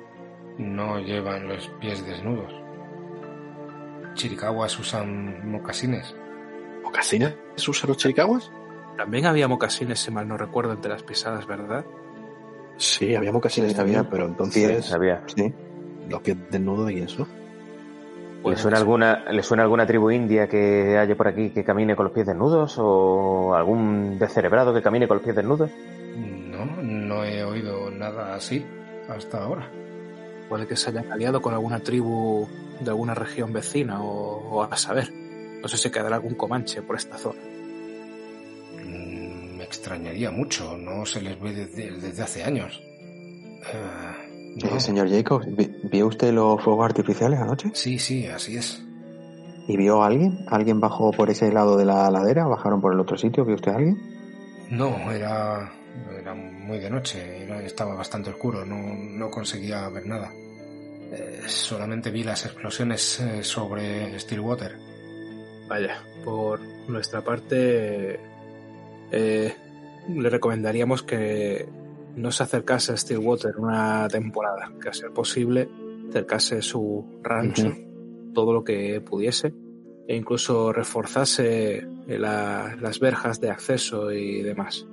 [0.59, 2.53] no llevan los pies desnudos.
[4.15, 6.15] Chiricahuas usan mocasines.
[6.83, 7.35] ¿Mocasines
[7.67, 8.51] usan los chiricahuas?
[8.97, 11.85] También había mocasines, si mal no recuerdo, entre las pisadas, ¿verdad?
[12.77, 14.87] Sí, había mocasines Sí, también, había pero entonces pies.
[14.87, 15.23] Sabía.
[15.35, 15.53] Sí.
[16.09, 17.27] los pies desnudos y eso.
[18.45, 22.05] ¿Le suena, alguna, ¿Le suena alguna tribu india que haya por aquí que camine con
[22.07, 22.75] los pies desnudos?
[22.79, 25.71] ¿O algún descerebrado que camine con los pies desnudos?
[26.17, 28.67] No, no he oído nada así
[29.09, 29.71] hasta ahora.
[30.53, 32.47] Puede que se hayan aliado con alguna tribu
[32.79, 35.11] de alguna región vecina o, o a saber.
[35.63, 37.41] No sé si quedará algún comanche por esta zona.
[38.85, 42.83] Mm, Me extrañaría mucho, no se les ve desde, desde hace años.
[44.63, 44.77] No.
[44.77, 47.71] Eh, señor Jacobs, ¿vi- ¿vio usted los fuegos artificiales anoche?
[47.73, 48.83] Sí, sí, así es.
[49.69, 50.45] ¿Y vio a alguien?
[50.49, 52.45] ¿Alguien bajó por ese lado de la ladera?
[52.45, 53.47] ¿Bajaron por el otro sitio?
[53.47, 53.97] ¿Vio usted a alguien?
[54.69, 55.73] No, era,
[56.21, 60.31] era muy de noche, era- estaba bastante oscuro, no, no conseguía ver nada.
[61.13, 64.77] Eh, solamente vi las explosiones eh, sobre Stillwater.
[65.69, 68.19] Vaya, por nuestra parte,
[69.11, 69.55] eh,
[70.09, 71.69] le recomendaríamos que
[72.17, 75.69] no se acercase a Stillwater una temporada, que a ser posible
[76.09, 77.73] acercase su rancho
[78.35, 79.55] todo lo que pudiese
[80.09, 84.87] e incluso reforzase la- las verjas de acceso y demás.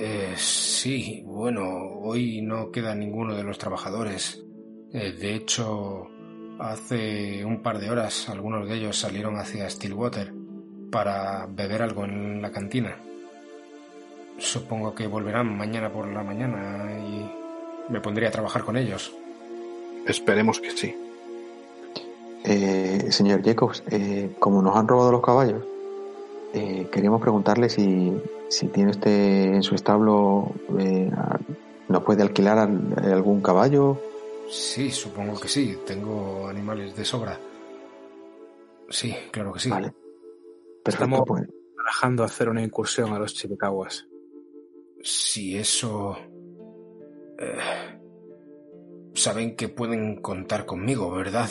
[0.00, 1.64] Eh, sí, bueno,
[2.00, 4.44] hoy no queda ninguno de los trabajadores.
[4.92, 6.08] Eh, de hecho,
[6.58, 10.32] hace un par de horas algunos de ellos salieron hacia Stillwater
[10.90, 12.96] para beber algo en la cantina.
[14.38, 19.12] Supongo que volverán mañana por la mañana y me pondré a trabajar con ellos.
[20.06, 20.94] Esperemos que sí.
[22.44, 25.64] Eh, señor Jacobs, eh, como nos han robado los caballos,
[26.54, 28.16] eh, queríamos preguntarle si,
[28.48, 31.10] si tiene usted en su establo, eh,
[31.88, 32.70] ¿nos puede alquilar
[33.02, 34.00] algún caballo?
[34.48, 35.78] Sí, supongo que sí.
[35.86, 37.38] Tengo animales de sobra.
[38.88, 39.70] Sí, claro que sí.
[39.70, 39.92] Vale.
[40.84, 41.46] Estamos pues.
[41.74, 44.08] trabajando a hacer una incursión a los Chiricahuas.
[45.02, 46.16] Si eso...
[47.38, 47.98] eh,
[49.14, 51.50] saben que pueden contar conmigo, ¿verdad?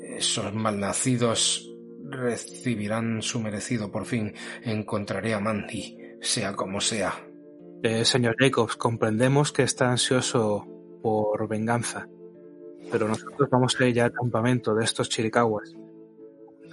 [0.00, 1.72] Esos malnacidos
[2.04, 4.34] recibirán su merecido por fin.
[4.62, 7.14] Encontraré a Mandy, sea como sea.
[7.82, 10.66] Eh, señor Jacobs, comprendemos que está ansioso
[11.02, 12.08] por venganza,
[12.90, 15.74] pero nosotros vamos a ir ya al campamento de estos Chiricahuas.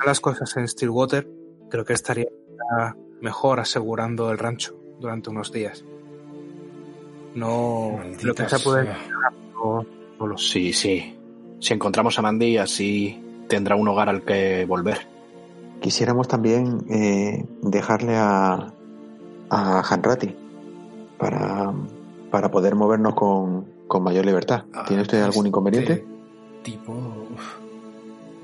[0.06, 1.28] Las cosas en Stillwater,
[1.70, 2.28] creo que estaría
[3.22, 5.86] mejor asegurando el rancho durante unos días.
[7.34, 8.98] No, Maldita lo que se puede sea.
[9.54, 9.86] no,
[10.20, 10.54] no lo sé.
[10.54, 11.20] Sí, sí.
[11.60, 15.08] Si encontramos a Mandy, así tendrá un hogar al que volver.
[15.82, 18.74] Quisiéramos también eh, dejarle a,
[19.50, 20.36] a Hanrati
[21.18, 21.74] para,
[22.32, 24.66] para poder movernos con, con mayor libertad.
[24.88, 26.06] ¿Tiene usted Ah, algún inconveniente?
[26.64, 27.28] Tipo...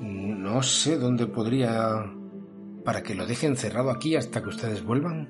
[0.00, 2.04] No sé dónde podría...
[2.84, 5.28] Para que lo deje encerrado aquí hasta que ustedes vuelvan.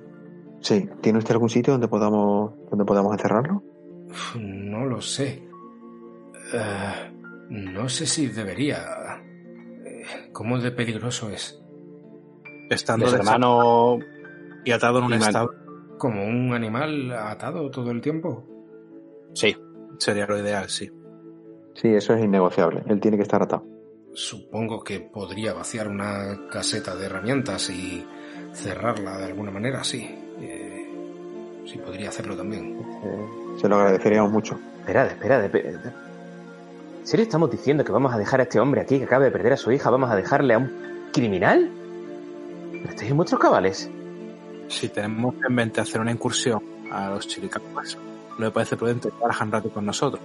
[0.60, 0.88] Sí.
[1.02, 3.62] ¿Tiene usted algún sitio donde podamos, donde podamos encerrarlo?
[4.38, 5.42] No lo sé.
[6.54, 7.12] Eh,
[7.50, 9.22] no sé si debería.
[9.84, 10.02] Eh,
[10.32, 11.60] ¿Cómo de peligroso es?
[12.70, 13.98] Estando de hermanos
[14.64, 15.52] y atado en un y mal- establo
[15.98, 18.46] ¿Como un animal atado todo el tiempo?
[19.34, 19.54] Sí,
[19.98, 20.90] sería lo ideal, sí.
[21.74, 22.82] Sí, eso es innegociable.
[22.86, 23.64] Él tiene que estar atado.
[24.14, 28.06] Supongo que podría vaciar una caseta de herramientas y
[28.52, 30.02] cerrarla de alguna manera, sí.
[30.40, 30.86] Eh,
[31.66, 32.78] sí, podría hacerlo también.
[33.04, 34.58] Eh, Se lo agradeceríamos mucho.
[34.80, 35.44] Esperad, esperad.
[35.50, 35.64] espe-
[37.00, 39.30] ¿En serio estamos diciendo que vamos a dejar a este hombre aquí que acaba de
[39.30, 39.90] perder a su hija?
[39.90, 41.70] ¿Vamos a dejarle a un criminal?
[42.70, 43.90] ¿Pero estáis en vuestros cabales?
[44.68, 46.62] Si tenemos en mente hacer una incursión
[46.92, 47.98] a los Chiricahuas,
[48.38, 50.22] no me parece prudente llevar a Hanrati con nosotros.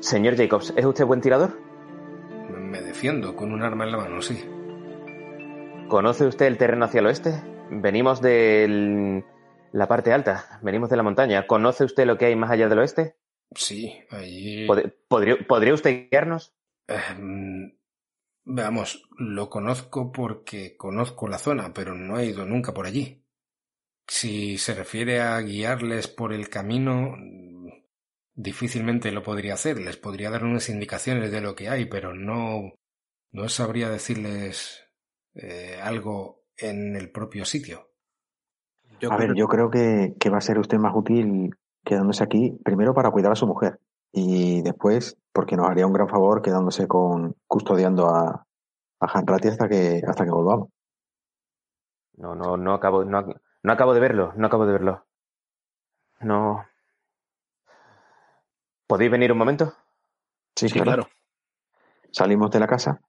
[0.00, 1.58] Señor Jacobs, ¿es usted buen tirador?
[2.50, 4.42] Me defiendo con un arma en la mano, sí.
[5.88, 7.42] ¿Conoce usted el terreno hacia el oeste?
[7.70, 9.22] Venimos de
[9.72, 11.46] la parte alta, venimos de la montaña.
[11.46, 13.16] ¿Conoce usted lo que hay más allá del oeste?
[13.54, 14.66] Sí, allí...
[14.66, 16.54] ¿Pod- ¿Podría, ¿Podría usted guiarnos?
[16.88, 17.76] Ehm,
[18.44, 23.21] veamos, lo conozco porque conozco la zona, pero no he ido nunca por allí.
[24.14, 27.16] Si se refiere a guiarles por el camino,
[28.34, 29.80] difícilmente lo podría hacer.
[29.80, 32.74] Les podría dar unas indicaciones de lo que hay, pero no,
[33.30, 34.84] no sabría decirles
[35.32, 37.88] eh, algo en el propio sitio.
[39.00, 42.22] Yo A ver, creo yo creo que, que va a ser usted más útil quedándose
[42.22, 43.80] aquí, primero para cuidar a su mujer
[44.12, 48.46] y después porque nos haría un gran favor quedándose con custodiando a,
[49.00, 50.68] a Hanrati hasta que hasta que volvamos.
[52.18, 53.24] No, no, no acabo, no,
[53.62, 55.06] no acabo de verlo, no acabo de verlo.
[56.20, 56.66] No.
[58.86, 59.74] ¿Podéis venir un momento?
[60.54, 61.04] Sí, sí, claro.
[61.04, 61.08] claro.
[62.10, 63.00] Salimos de la casa.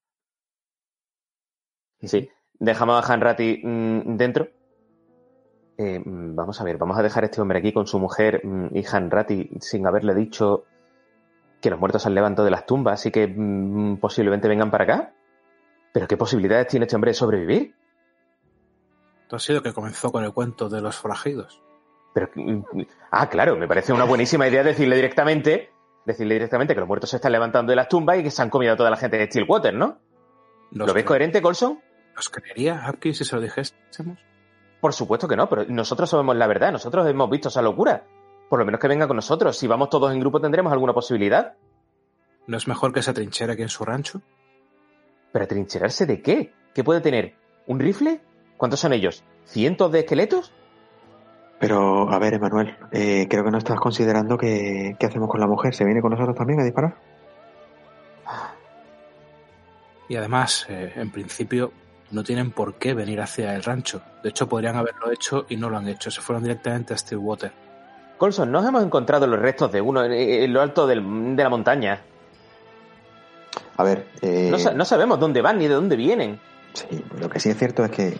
[2.01, 2.29] Sí.
[2.53, 4.47] Dejamos a Hanrati mm, dentro.
[5.77, 8.41] Eh, mm, vamos a ver, vamos a dejar a este hombre aquí con su mujer
[8.45, 10.65] mm, y Hanrati sin haberle dicho
[11.61, 13.27] que los muertos se han levantado de las tumbas y que
[13.99, 15.13] posiblemente vengan para acá.
[15.93, 17.75] ¿Pero qué posibilidades tiene este hombre de sobrevivir?
[19.35, 21.61] Ha sido que comenzó con el cuento de los forajidos.
[22.13, 22.61] Pero, mm,
[23.11, 25.71] ah, claro, me parece una buenísima idea decirle directamente,
[26.05, 28.49] decirle directamente que los muertos se están levantando de las tumbas y que se han
[28.49, 29.97] comido a toda la gente de Stillwater, ¿no?
[30.71, 31.79] ¿Nos, ¿Lo ves coherente, Colson?
[32.15, 34.19] ¿Nos creería Hopkins si se lo dijésemos?
[34.79, 38.05] Por supuesto que no, pero nosotros sabemos la verdad, nosotros hemos visto esa locura.
[38.49, 39.57] Por lo menos que venga con nosotros.
[39.57, 41.55] Si vamos todos en grupo tendremos alguna posibilidad.
[42.45, 44.21] ¿No es mejor que se atrinchera aquí en su rancho?
[45.31, 46.53] ¿Pero atrincherarse de qué?
[46.73, 47.35] ¿Qué puede tener?
[47.65, 48.21] ¿Un rifle?
[48.57, 49.23] ¿Cuántos son ellos?
[49.45, 50.51] ¿Cientos de esqueletos?
[51.59, 55.47] Pero, a ver, Emanuel, eh, creo que no estás considerando que, qué hacemos con la
[55.47, 55.73] mujer.
[55.73, 56.95] ¿Se viene con nosotros también a disparar?
[60.09, 61.71] Y además, eh, en principio,
[62.11, 64.01] no tienen por qué venir hacia el rancho.
[64.21, 66.11] De hecho, podrían haberlo hecho y no lo han hecho.
[66.11, 67.51] Se fueron directamente a Stillwater.
[68.17, 71.49] Colson, nos hemos encontrado los restos de uno en, en lo alto del- de la
[71.49, 72.01] montaña.
[73.77, 76.39] A ver, eh, No, sa- no sabemos dónde van ni de dónde vienen.
[76.73, 78.17] sí, lo que sí es cierto es que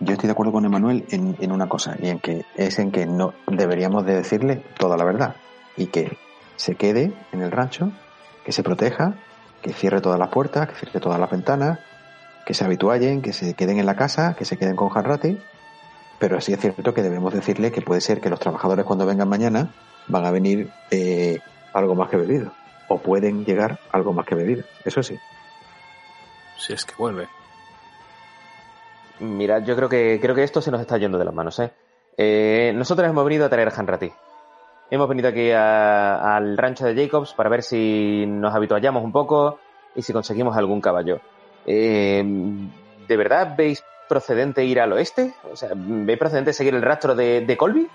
[0.00, 2.90] yo estoy de acuerdo con Emanuel en, en, una cosa, y en que es en
[2.90, 5.36] que no deberíamos de decirle toda la verdad
[5.76, 6.16] y que
[6.56, 7.92] se quede en el rancho,
[8.44, 9.14] que se proteja,
[9.62, 11.78] que cierre todas las puertas, que cierre todas las ventanas,
[12.44, 15.38] que se habitúen, que se queden en la casa, que se queden con Hanratty,
[16.18, 19.28] pero sí es cierto que debemos decirle que puede ser que los trabajadores cuando vengan
[19.28, 19.70] mañana
[20.08, 21.40] van a venir eh,
[21.72, 22.52] algo más que bebido,
[22.88, 25.18] o pueden llegar algo más que bebido, eso sí.
[26.58, 27.28] Si es que vuelve.
[29.22, 31.70] Mira, yo creo que creo que esto se nos está yendo de las manos, ¿eh?
[32.16, 34.12] eh nosotros hemos venido a traer a Hanratty.
[34.90, 39.60] Hemos venido aquí al rancho de Jacobs para ver si nos habituallamos un poco
[39.94, 41.20] y si conseguimos algún caballo.
[41.64, 42.22] Eh,
[43.06, 45.32] ¿De verdad veis procedente ir al oeste?
[45.50, 47.88] O sea, ¿veis procedente seguir el rastro de, Colby?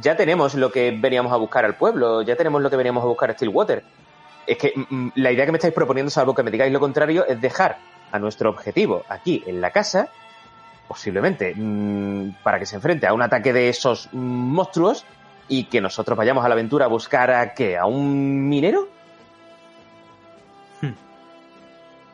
[0.00, 3.06] Ya tenemos lo que veníamos a buscar al pueblo, ya tenemos lo que veníamos a
[3.06, 3.84] buscar a Stillwater.
[4.44, 6.80] Es que mm, mm, la idea que me estáis proponiendo, salvo que me digáis lo
[6.80, 7.78] contrario, es dejar
[8.12, 10.08] a nuestro objetivo aquí en la casa,
[10.88, 15.04] posiblemente, mm, para que se enfrente a un ataque de esos monstruos
[15.48, 18.88] y que nosotros vayamos a la aventura a buscar a qué, a un minero.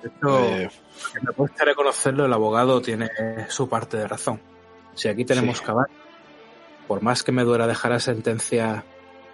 [0.03, 0.69] Esto, eh,
[1.23, 3.09] me cuesta reconocerlo, el abogado tiene
[3.49, 4.41] su parte de razón.
[4.95, 5.95] Si aquí tenemos caballo,
[6.89, 8.85] por más que me duela dejar a sentencia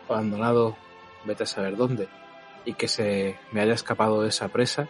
[0.08, 0.76] abandonado,
[1.24, 2.08] vete a saber dónde,
[2.64, 4.88] y que se me haya escapado de esa presa,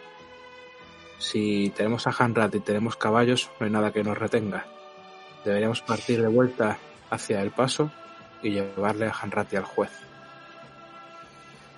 [1.19, 4.65] si tenemos a Hanrat y tenemos caballos, no hay nada que nos retenga.
[5.45, 6.77] Deberíamos partir de vuelta
[7.11, 7.91] hacia el paso
[8.41, 9.91] y llevarle a Hanrat y al juez.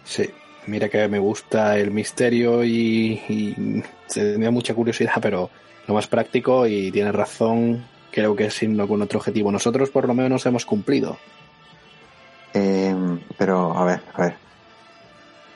[0.05, 0.29] Sí,
[0.67, 3.83] Mira que me gusta el misterio y, y
[4.13, 5.49] tenía mucha curiosidad, pero
[5.87, 9.51] lo más práctico y tiene razón, creo que es irnos con otro objetivo.
[9.51, 11.17] Nosotros por lo menos hemos cumplido.
[12.53, 12.95] Eh,
[13.37, 14.35] pero, a ver, a ver.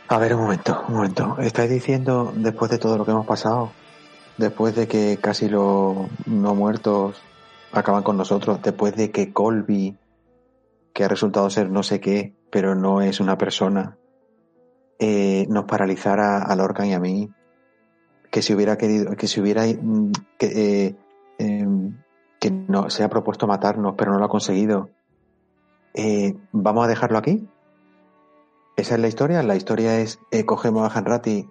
[0.07, 1.37] A ver, un momento, un momento.
[1.39, 3.71] ¿Estáis diciendo, después de todo lo que hemos pasado,
[4.37, 7.19] después de que casi los no muertos
[7.71, 9.97] acaban con nosotros, después de que Colby,
[10.93, 13.97] que ha resultado ser no sé qué, pero no es una persona,
[14.99, 17.31] eh, nos paralizara a Lorcan y a mí,
[18.29, 20.45] que si hubiera querido, que si hubiera mm, que,
[20.85, 20.95] eh,
[21.39, 21.97] em,
[22.39, 24.89] que no, se ha propuesto matarnos, pero no lo ha conseguido.
[25.95, 27.47] Eh, ¿Vamos a dejarlo aquí?
[28.75, 29.41] ¿Esa es la historia?
[29.43, 31.49] La historia es cogemos a Hanrati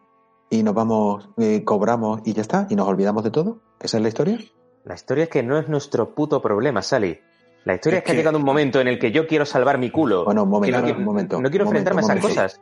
[0.50, 1.28] y nos vamos,
[1.64, 3.60] cobramos y ya está, y nos olvidamos de todo.
[3.80, 4.38] ¿Esa es la historia?
[4.84, 7.18] La historia es que no es nuestro puto problema, Sally.
[7.64, 9.90] La historia es, que, ha llegado un momento en el que yo quiero salvar mi
[9.90, 10.26] culo.
[10.26, 11.40] Bueno, un momento, no, un momento.
[11.40, 12.60] No quiero enfrentarme a esas cosas.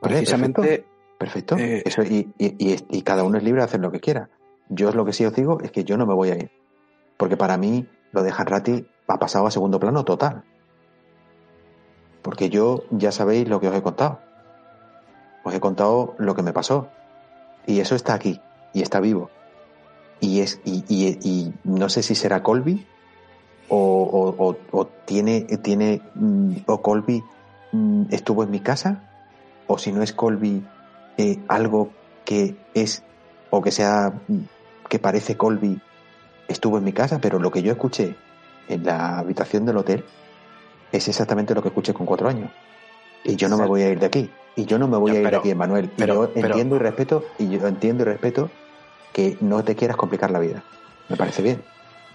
[0.00, 0.86] Precisamente.
[1.18, 1.58] Perfecto.
[1.58, 4.30] Eh, Eso, y, y, cada uno es libre de hacer lo que quiera.
[4.68, 6.50] Yo lo que sí os digo es que yo no me voy a ir.
[7.16, 10.44] Porque para mí lo de Hanrati ha pasado a segundo plano total.
[12.22, 14.20] Porque yo ya sabéis lo que os he contado.
[15.44, 16.88] Os he contado lo que me pasó.
[17.66, 18.40] Y eso está aquí.
[18.72, 19.30] Y está vivo.
[20.20, 22.86] Y es y, y no sé si será Colby
[23.68, 27.22] o, o, o, tiene tiene mm, o Colby
[27.72, 29.04] mm, estuvo en mi casa
[29.66, 30.64] o si no es Colby,
[31.18, 31.90] eh, algo
[32.24, 33.04] que es
[33.50, 34.12] o que sea
[34.88, 35.80] que parece Colby
[36.48, 38.16] estuvo en mi casa, pero lo que yo escuché
[38.68, 40.04] en la habitación del hotel
[40.92, 42.50] es exactamente lo que escuché con cuatro años.
[43.24, 44.30] Y yo no me voy a ir de aquí.
[44.56, 45.90] Y yo no me voy a ir de aquí, Manuel.
[45.96, 48.50] Y yo entiendo y respeto, y yo entiendo y respeto
[49.12, 50.62] que no te quieras complicar la vida.
[51.08, 51.62] Me parece bien.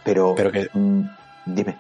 [0.04, 1.02] Pero, pero que, mm,
[1.46, 1.78] dime.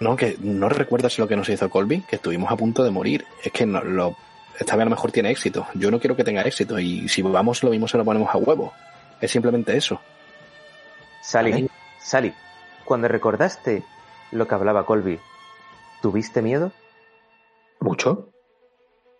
[0.00, 3.24] No, que no recuerdas lo que nos hizo Colby, que estuvimos a punto de morir.
[3.42, 4.16] Es que no, lo
[4.58, 5.66] esta vez a lo mejor tiene éxito.
[5.74, 8.38] Yo no quiero que tenga éxito y si vamos lo mismo se lo ponemos a
[8.38, 8.72] huevo.
[9.20, 10.00] Es simplemente eso.
[11.22, 12.32] Sally, Sally,
[12.84, 13.82] cuando recordaste
[14.30, 15.18] lo que hablaba Colby,
[16.02, 16.72] ¿tuviste miedo?
[17.80, 18.30] Mucho.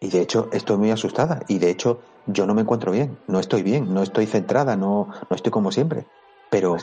[0.00, 1.42] Y de hecho estoy muy asustada.
[1.48, 3.18] Y de hecho yo no me encuentro bien.
[3.26, 3.92] No estoy bien.
[3.92, 4.76] No estoy centrada.
[4.76, 6.06] No, no estoy como siempre.
[6.50, 6.76] Pero...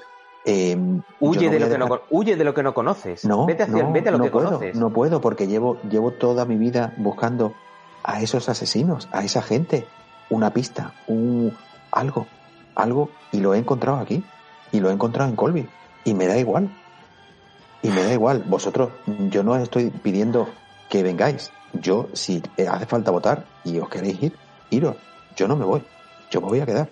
[0.45, 0.77] Eh,
[1.21, 3.23] huye, de lo que no, huye de lo que no conoces.
[3.23, 4.75] No, vete, hacia, vete a lo que conoces.
[4.75, 7.53] No puedo porque llevo, llevo toda mi vida buscando
[8.03, 9.87] a esos asesinos, a esa gente,
[10.29, 11.55] una pista, un
[11.91, 12.27] algo,
[12.75, 14.23] algo, y lo he encontrado aquí,
[14.71, 15.69] y lo he encontrado en Colby,
[16.03, 16.69] y me da igual,
[17.83, 20.47] y me da igual, vosotros, yo no os estoy pidiendo
[20.89, 24.33] que vengáis, yo si hace falta votar y os queréis ir,
[24.69, 24.95] iros,
[25.35, 25.83] yo no me voy,
[26.31, 26.89] yo me voy a quedar.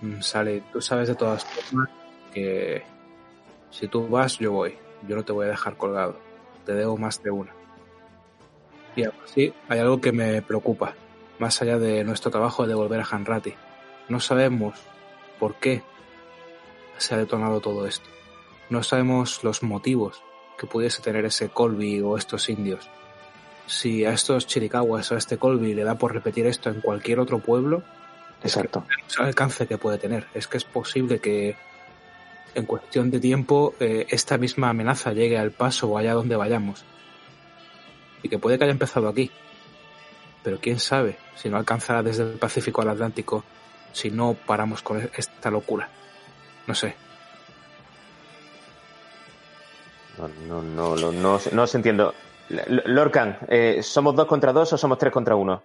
[0.00, 1.88] Mm, sale, tú sabes de todas formas
[2.34, 2.82] que
[3.70, 6.16] si tú vas, yo voy, yo no te voy a dejar colgado,
[6.66, 7.52] te debo más de una.
[8.96, 10.94] Y así hay algo que me preocupa,
[11.38, 13.54] más allá de nuestro trabajo de devolver a Hanrati.
[14.08, 14.74] No sabemos
[15.38, 15.82] por qué
[16.98, 18.08] se ha detonado todo esto.
[18.72, 20.22] No sabemos los motivos
[20.56, 22.88] que pudiese tener ese Colby o estos indios.
[23.66, 27.20] Si a estos chiricahuas o a este Colby le da por repetir esto en cualquier
[27.20, 27.82] otro pueblo,
[28.42, 28.86] Exacto.
[29.06, 30.26] Es el alcance que puede tener.
[30.32, 31.54] Es que es posible que,
[32.54, 36.82] en cuestión de tiempo eh, esta misma amenaza llegue al paso o allá donde vayamos.
[38.22, 39.30] Y que puede que haya empezado aquí.
[40.42, 43.44] Pero quién sabe si no alcanzará desde el Pacífico al Atlántico
[43.92, 45.90] si no paramos con esta locura.
[46.66, 46.96] No sé.
[50.22, 52.14] No, no, no, no, no, no os entiendo.
[52.86, 55.62] Lorcan, eh, ¿somos dos contra dos o somos tres contra uno?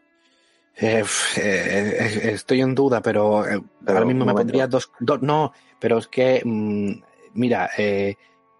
[0.75, 1.03] Eh,
[1.37, 3.43] eh, estoy en duda, pero,
[3.87, 6.91] ahora mismo me pondría dos, dos, No, pero es que, mm,
[7.33, 7.69] mira,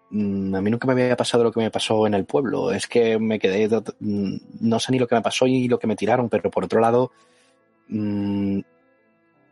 [0.10, 2.72] mm, a mí nunca me había pasado lo que me pasó en el pueblo.
[2.72, 3.68] Es que me quedé.
[4.00, 6.66] Mm, no sé ni lo que me pasó y lo que me tiraron, pero por
[6.66, 7.12] otro lado,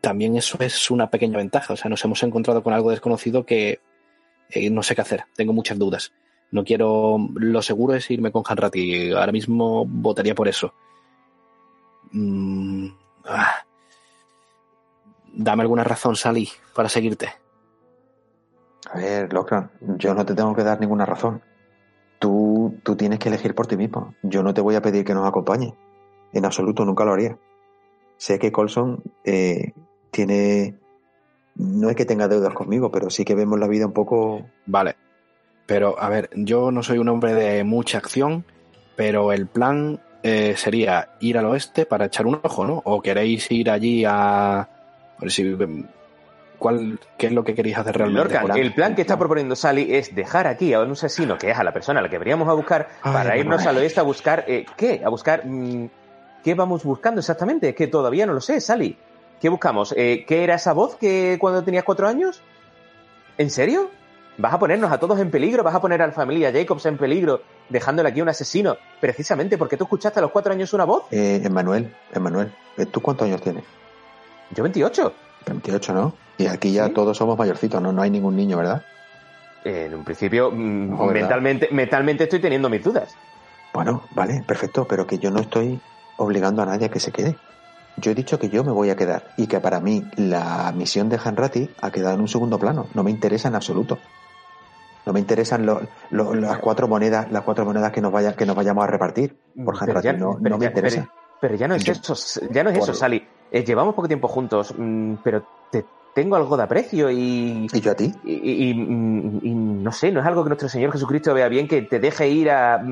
[0.00, 1.72] también eso es una pequeña ventaja.
[1.74, 3.80] O sea, nos hemos encontrado con algo desconocido que
[4.70, 5.24] no sé qué hacer.
[5.34, 6.12] Tengo muchas dudas.
[6.50, 7.18] No quiero.
[7.34, 9.12] Lo seguro es irme con Hanratty.
[9.12, 10.72] Ahora mismo votaría por eso.
[12.12, 12.88] Mm,
[13.26, 13.54] ah.
[15.34, 17.28] Dame alguna razón, Sally, para seguirte.
[18.90, 21.42] A ver, Locran, yo no te tengo que dar ninguna razón.
[22.18, 24.14] Tú, tú tienes que elegir por ti mismo.
[24.22, 25.74] Yo no te voy a pedir que nos acompañe.
[26.32, 27.36] En absoluto, nunca lo haría.
[28.16, 29.72] Sé que Colson eh,
[30.10, 30.78] tiene.
[31.56, 34.46] No es que tenga deudas conmigo, pero sí que vemos la vida un poco.
[34.64, 34.96] Vale,
[35.66, 38.44] pero, a ver, yo no soy un hombre de mucha acción,
[38.94, 42.82] pero el plan eh, sería ir al oeste para echar un ojo, ¿no?
[42.84, 44.68] ¿O queréis ir allí a...
[45.26, 45.56] si,
[46.58, 48.38] ¿cuál, ¿Qué es lo que queréis hacer realmente?
[48.56, 51.64] el plan que está proponiendo Sally es dejar aquí a un asesino, que es a
[51.64, 54.44] la persona a la que deberíamos a buscar, para irnos al oeste a buscar...
[54.46, 55.02] Eh, ¿Qué?
[55.04, 55.44] A buscar...
[55.44, 55.88] Mm,
[56.44, 57.70] ¿Qué vamos buscando exactamente?
[57.70, 58.96] Es que todavía no lo sé, Sally.
[59.40, 59.92] ¿Qué buscamos?
[59.96, 62.40] Eh, ¿Qué era esa voz que cuando tenías cuatro años?
[63.36, 63.90] ¿En serio?
[64.38, 66.98] Vas a ponernos a todos en peligro, vas a poner a la familia Jacobs en
[66.98, 71.04] peligro, dejándole aquí un asesino, precisamente porque tú escuchaste a los cuatro años una voz.
[71.10, 73.64] Eh, Emmanuel, Emmanuel, eh, ¿tú cuántos años tienes?
[74.54, 75.12] Yo 28.
[75.46, 76.14] 28, ¿no?
[76.38, 77.92] Y aquí ya todos somos mayorcitos, ¿no?
[77.92, 78.82] No hay ningún niño, ¿verdad?
[79.66, 83.16] en un principio, mm, mentalmente, mentalmente estoy teniendo mis dudas.
[83.72, 85.80] Bueno, vale, perfecto, pero que yo no estoy
[86.18, 87.36] obligando a nadie a que se quede.
[87.96, 91.08] Yo he dicho que yo me voy a quedar y que para mí la misión
[91.08, 92.86] de Hanratty ha quedado en un segundo plano.
[92.94, 93.98] No me interesa en absoluto.
[95.06, 98.82] No me interesan las cuatro monedas, las cuatro monedas que nos vaya, que nos vayamos
[98.82, 99.76] a repartir por
[100.18, 101.08] no, me interesa.
[101.40, 103.24] Pero, ya no es eso, ya no es eso, Sally.
[103.52, 107.68] Eh, llevamos poco tiempo juntos, mm, pero te tengo algo de aprecio y.
[107.72, 108.12] ¿Y yo a ti?
[108.24, 112.28] Y, no sé, no es algo que nuestro Señor Jesucristo vea bien que te deje
[112.28, 112.82] ir a.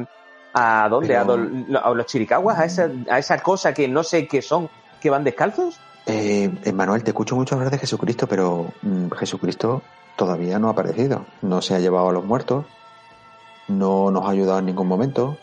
[0.53, 1.17] ¿A dónde?
[1.17, 2.61] A, los chiricaguas?
[2.61, 4.69] ¿A esa, ¿A esa cosa que no sé qué son,
[5.01, 5.81] que van descalzos?
[6.07, 9.83] Eh, Manuel, te escucho mucho hablar de Jesucristo, pero mm, Jesucristo
[10.17, 11.27] todavía no ha aparecido.
[11.43, 12.67] No se ha llevado a los muertos,
[13.69, 15.37] no nos ha ayudado en ningún momento.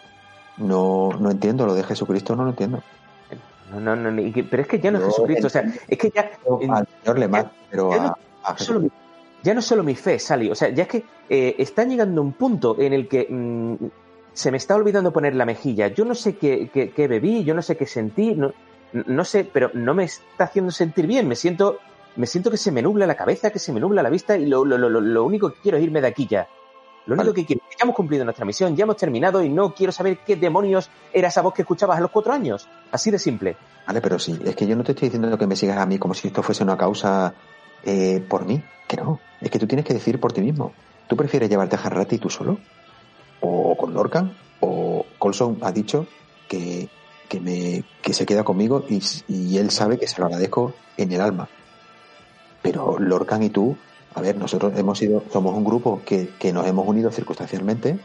[0.58, 2.82] No, no entiendo, lo de Jesucristo no lo entiendo.
[3.72, 6.32] No, no, no, pero es que ya no es Jesucristo, o sea, es que ya...
[6.70, 8.90] Al Señor le mata, pero ya, no, solo,
[9.42, 12.34] ya no solo mi fe, Sally, o sea, ya es que eh, está llegando un
[12.34, 13.76] punto en el que mm,
[14.34, 15.88] se me está olvidando poner la mejilla.
[15.88, 18.54] Yo no sé qué, qué, bebí, yo no sé qué sentí, no,
[18.92, 21.80] no sé, pero no me está haciendo sentir bien, me siento
[22.16, 24.46] me siento que se me nubla la cabeza, que se me nubla la vista y
[24.46, 26.48] lo, lo, lo, lo único que quiero es irme de aquí ya.
[27.06, 29.50] Lo único que quiero es que ya hemos cumplido nuestra misión, ya hemos terminado y
[29.50, 32.68] no quiero saber qué demonios era esa voz que escuchabas a los cuatro años.
[32.92, 33.58] Así de simple.
[33.88, 35.98] Vale, pero sí, es que yo no te estoy diciendo que me sigas a mí
[35.98, 37.34] como si esto fuese una causa
[37.84, 39.20] eh, por mí, que no.
[39.40, 40.74] Es que tú tienes que decir por ti mismo.
[41.08, 42.60] ¿Tú prefieres llevarte a Harrati tú solo?
[43.40, 44.38] ¿O con Lorcan?
[44.60, 46.06] ¿O Colson ha dicho
[46.48, 46.88] que,
[47.28, 51.12] que, me, que se queda conmigo y, y él sabe que se lo agradezco en
[51.12, 51.50] el alma?
[52.62, 53.76] Pero Lorcan y tú,
[54.14, 58.00] a ver, nosotros hemos sido, somos un grupo que, nos hemos unido circunstancialmente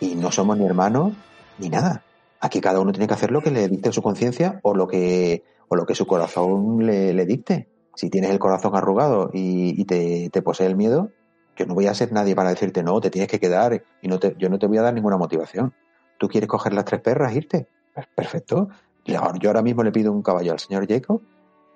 [0.00, 1.12] y no somos ni hermanos
[1.58, 2.02] ni nada.
[2.40, 5.44] Aquí cada uno tiene que hacer lo que le dicte su conciencia o lo que
[5.68, 7.68] o lo que su corazón le, dicte.
[7.94, 11.10] Si tienes el corazón arrugado y, te, posee el miedo,
[11.56, 14.18] yo no voy a ser nadie para decirte no, te tienes que quedar y no
[14.18, 15.72] te, yo no te voy a dar ninguna motivación.
[16.18, 17.68] ¿Tú quieres coger las tres perras e irte?
[18.14, 18.68] Perfecto.
[19.04, 21.22] Yo ahora mismo le pido un caballo al señor Jacob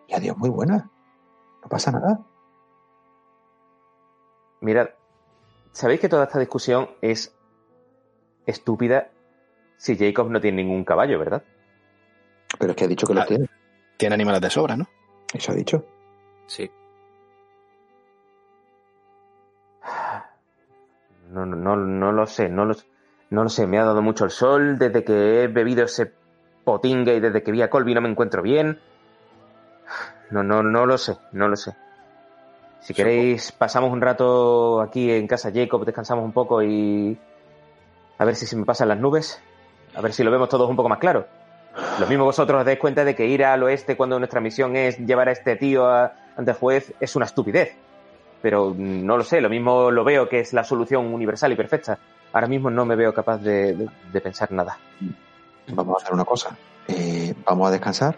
[0.08, 0.90] y adiós, muy buena.
[1.66, 2.20] No pasa nada.
[4.60, 4.90] Mirad,
[5.72, 7.36] sabéis que toda esta discusión es
[8.46, 9.10] estúpida
[9.76, 11.42] si Jacob no tiene ningún caballo, ¿verdad?
[12.60, 13.50] Pero es que ha dicho que lo ah, tiene.
[13.96, 14.86] Tiene animales de sobra, ¿no?
[15.34, 15.84] Eso ha dicho.
[16.46, 16.70] Sí.
[21.30, 22.76] No, no, no lo sé, no lo,
[23.30, 23.66] no lo sé.
[23.66, 26.12] Me ha dado mucho el sol desde que he bebido ese
[26.62, 28.78] potingue y desde que vi a Colby no me encuentro bien.
[30.30, 31.74] No, no, no lo sé, no lo sé.
[32.80, 37.18] Si queréis, pasamos un rato aquí en casa Jacob, descansamos un poco y
[38.18, 39.42] a ver si se me pasan las nubes,
[39.94, 41.26] a ver si lo vemos todos un poco más claro.
[42.00, 44.98] Lo mismo vosotros os dais cuenta de que ir al oeste cuando nuestra misión es
[44.98, 47.76] llevar a este tío ante el juez es una estupidez.
[48.40, 51.98] pero no lo sé, lo mismo lo veo que es la solución universal y perfecta.
[52.32, 53.88] Ahora mismo no me veo capaz de,
[54.22, 54.78] pensar nada.
[55.68, 56.56] Vamos a hacer una cosa.
[56.86, 58.16] Eh, vamos a descansar.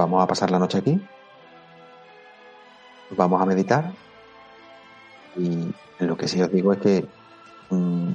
[0.00, 0.98] Vamos a pasar la noche aquí.
[3.10, 3.92] Vamos a meditar.
[5.36, 7.06] Y lo que sí os digo es que
[7.68, 8.12] mm,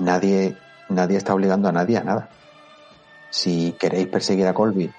[0.00, 0.56] nadie,
[0.88, 2.30] nadie está obligando a nadie a nada.
[3.28, 4.90] Si queréis perseguir a Colby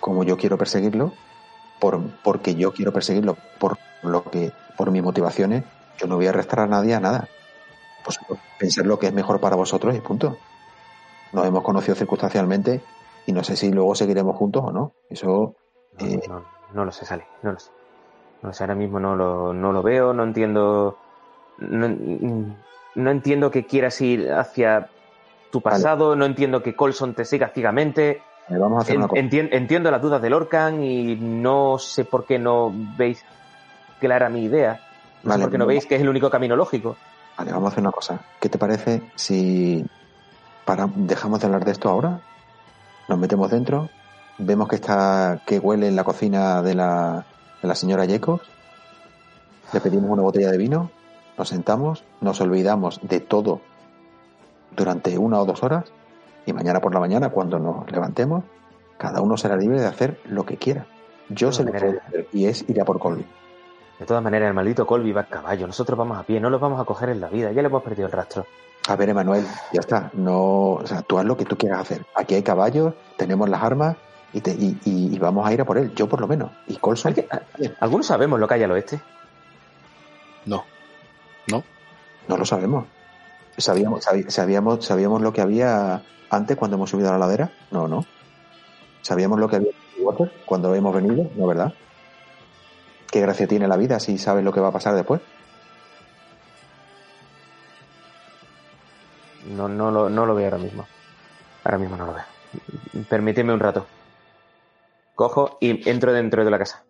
[0.00, 1.12] como yo quiero perseguirlo,
[1.78, 5.62] por, porque yo quiero perseguirlo, por lo que, por mis motivaciones,
[5.96, 7.28] yo no voy a arrestar a nadie a nada.
[8.04, 8.18] Pues
[8.58, 10.38] pensar lo que es mejor para vosotros y punto.
[11.32, 12.82] Nos hemos conocido circunstancialmente
[13.26, 14.92] y no sé si luego seguiremos juntos o no.
[15.08, 15.54] Eso.
[15.98, 16.20] No, eh,
[16.72, 17.70] no, lo sé, Sale, no lo sé.
[18.42, 20.98] No sé, ahora mismo no lo, no lo veo, no entiendo.
[21.58, 24.90] No, entiendo que quieras ir hacia
[25.50, 28.22] tu pasado, no entiendo que Colson te siga ciegamente.
[28.48, 29.22] Vamos a hacer una cosa.
[29.22, 33.24] entiendo las dudas del Orcan y no sé por qué no veis
[34.00, 34.80] clara mi idea.
[35.22, 36.96] No sé por qué no veis que es el único camino lógico.
[37.38, 38.20] Vale, vamos a hacer una cosa.
[38.40, 39.84] ¿Qué te parece si
[40.64, 42.20] para, dejamos de hablar de esto ahora?
[43.08, 43.90] Nos metemos dentro,
[44.38, 47.26] vemos que está que huele en la cocina de la,
[47.60, 48.42] de la señora Jacobs,
[49.72, 50.90] le pedimos una botella de vino,
[51.36, 53.60] nos sentamos, nos olvidamos de todo
[54.76, 55.84] durante una o dos horas
[56.46, 58.44] y mañana por la mañana, cuando nos levantemos,
[58.98, 60.86] cada uno será libre de hacer lo que quiera.
[61.28, 63.24] Yo se lo puedo hacer y es ir a por Colby.
[63.98, 65.66] De todas maneras, el maldito Colby va a caballo.
[65.66, 67.52] Nosotros vamos a pie, no los vamos a coger en la vida.
[67.52, 68.44] Ya le hemos perdido el rastro.
[68.86, 70.10] A ver, Emanuel, ya está.
[70.12, 72.04] No, o sea, tú haz lo que tú quieras hacer.
[72.14, 73.96] Aquí hay caballos, tenemos las armas
[74.32, 75.94] y, te, y, vamos a ir a por él.
[75.94, 76.50] Yo por lo menos.
[76.66, 77.14] Y Colson.
[77.80, 79.00] ¿Algunos sabemos lo que hay al oeste?
[80.44, 80.64] No.
[81.50, 81.62] No.
[82.28, 82.84] No lo sabemos.
[83.56, 87.52] ¿Sabíamos, sabíamos, sabíamos lo que había antes cuando hemos subido a la ladera?
[87.70, 88.04] No, no.
[89.00, 89.72] ¿Sabíamos lo que había
[90.44, 91.30] cuando hemos venido?
[91.36, 91.72] No, ¿verdad?
[93.10, 95.20] ¿Qué gracia tiene la vida si sabes lo que va a pasar después?
[99.48, 100.86] No, no, lo, no lo veo ahora mismo.
[101.64, 102.24] Ahora mismo no lo veo.
[103.08, 103.86] Permíteme un rato.
[105.14, 106.84] Cojo y entro dentro de la casa.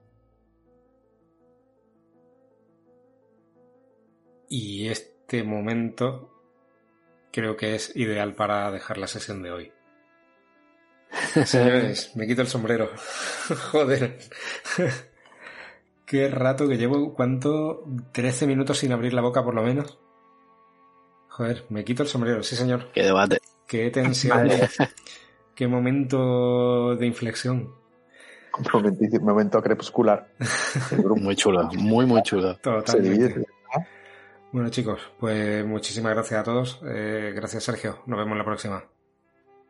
[4.48, 6.30] Y este momento
[7.32, 9.72] creo que es ideal para dejar la sesión de hoy.
[11.44, 12.90] Señores, me quito el sombrero.
[13.72, 14.18] Joder.
[16.06, 17.84] Qué rato que llevo, ¿cuánto?
[18.12, 19.98] 13 minutos sin abrir la boca por lo menos.
[21.36, 22.92] Joder, me quito el sombrero, sí señor.
[22.92, 23.40] Qué debate.
[23.66, 24.48] Qué tensión.
[25.56, 27.74] Qué momento de inflexión.
[29.20, 30.28] Momento crepuscular.
[31.16, 32.56] muy chulo, muy, muy chulo.
[32.58, 33.46] Totalmente.
[34.52, 36.80] Bueno chicos, pues muchísimas gracias a todos.
[36.86, 38.84] Eh, gracias Sergio, nos vemos la próxima.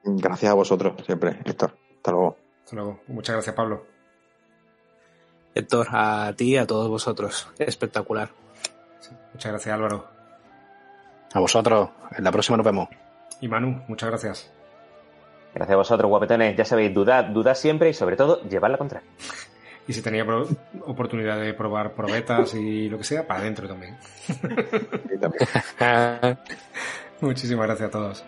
[0.04, 1.74] Gracias a vosotros, siempre, Héctor.
[1.96, 2.36] Hasta luego.
[2.62, 3.00] Hasta luego.
[3.06, 3.86] Muchas gracias Pablo.
[5.54, 7.48] Héctor, a ti y a todos vosotros.
[7.58, 8.28] Espectacular.
[9.32, 10.13] muchas gracias Álvaro.
[11.35, 11.91] A vosotros.
[12.16, 12.89] En la próxima nos vemos.
[13.41, 14.51] Y Manu, muchas gracias.
[15.53, 16.57] Gracias a vosotros, guapetones.
[16.57, 19.09] Ya sabéis, dudad, dudad siempre y sobre todo, llevar la contraria.
[19.87, 20.24] Y si tenía
[20.82, 23.99] oportunidad de probar probetas y lo que sea, para adentro también.
[27.20, 28.25] Muchísimas gracias a todos.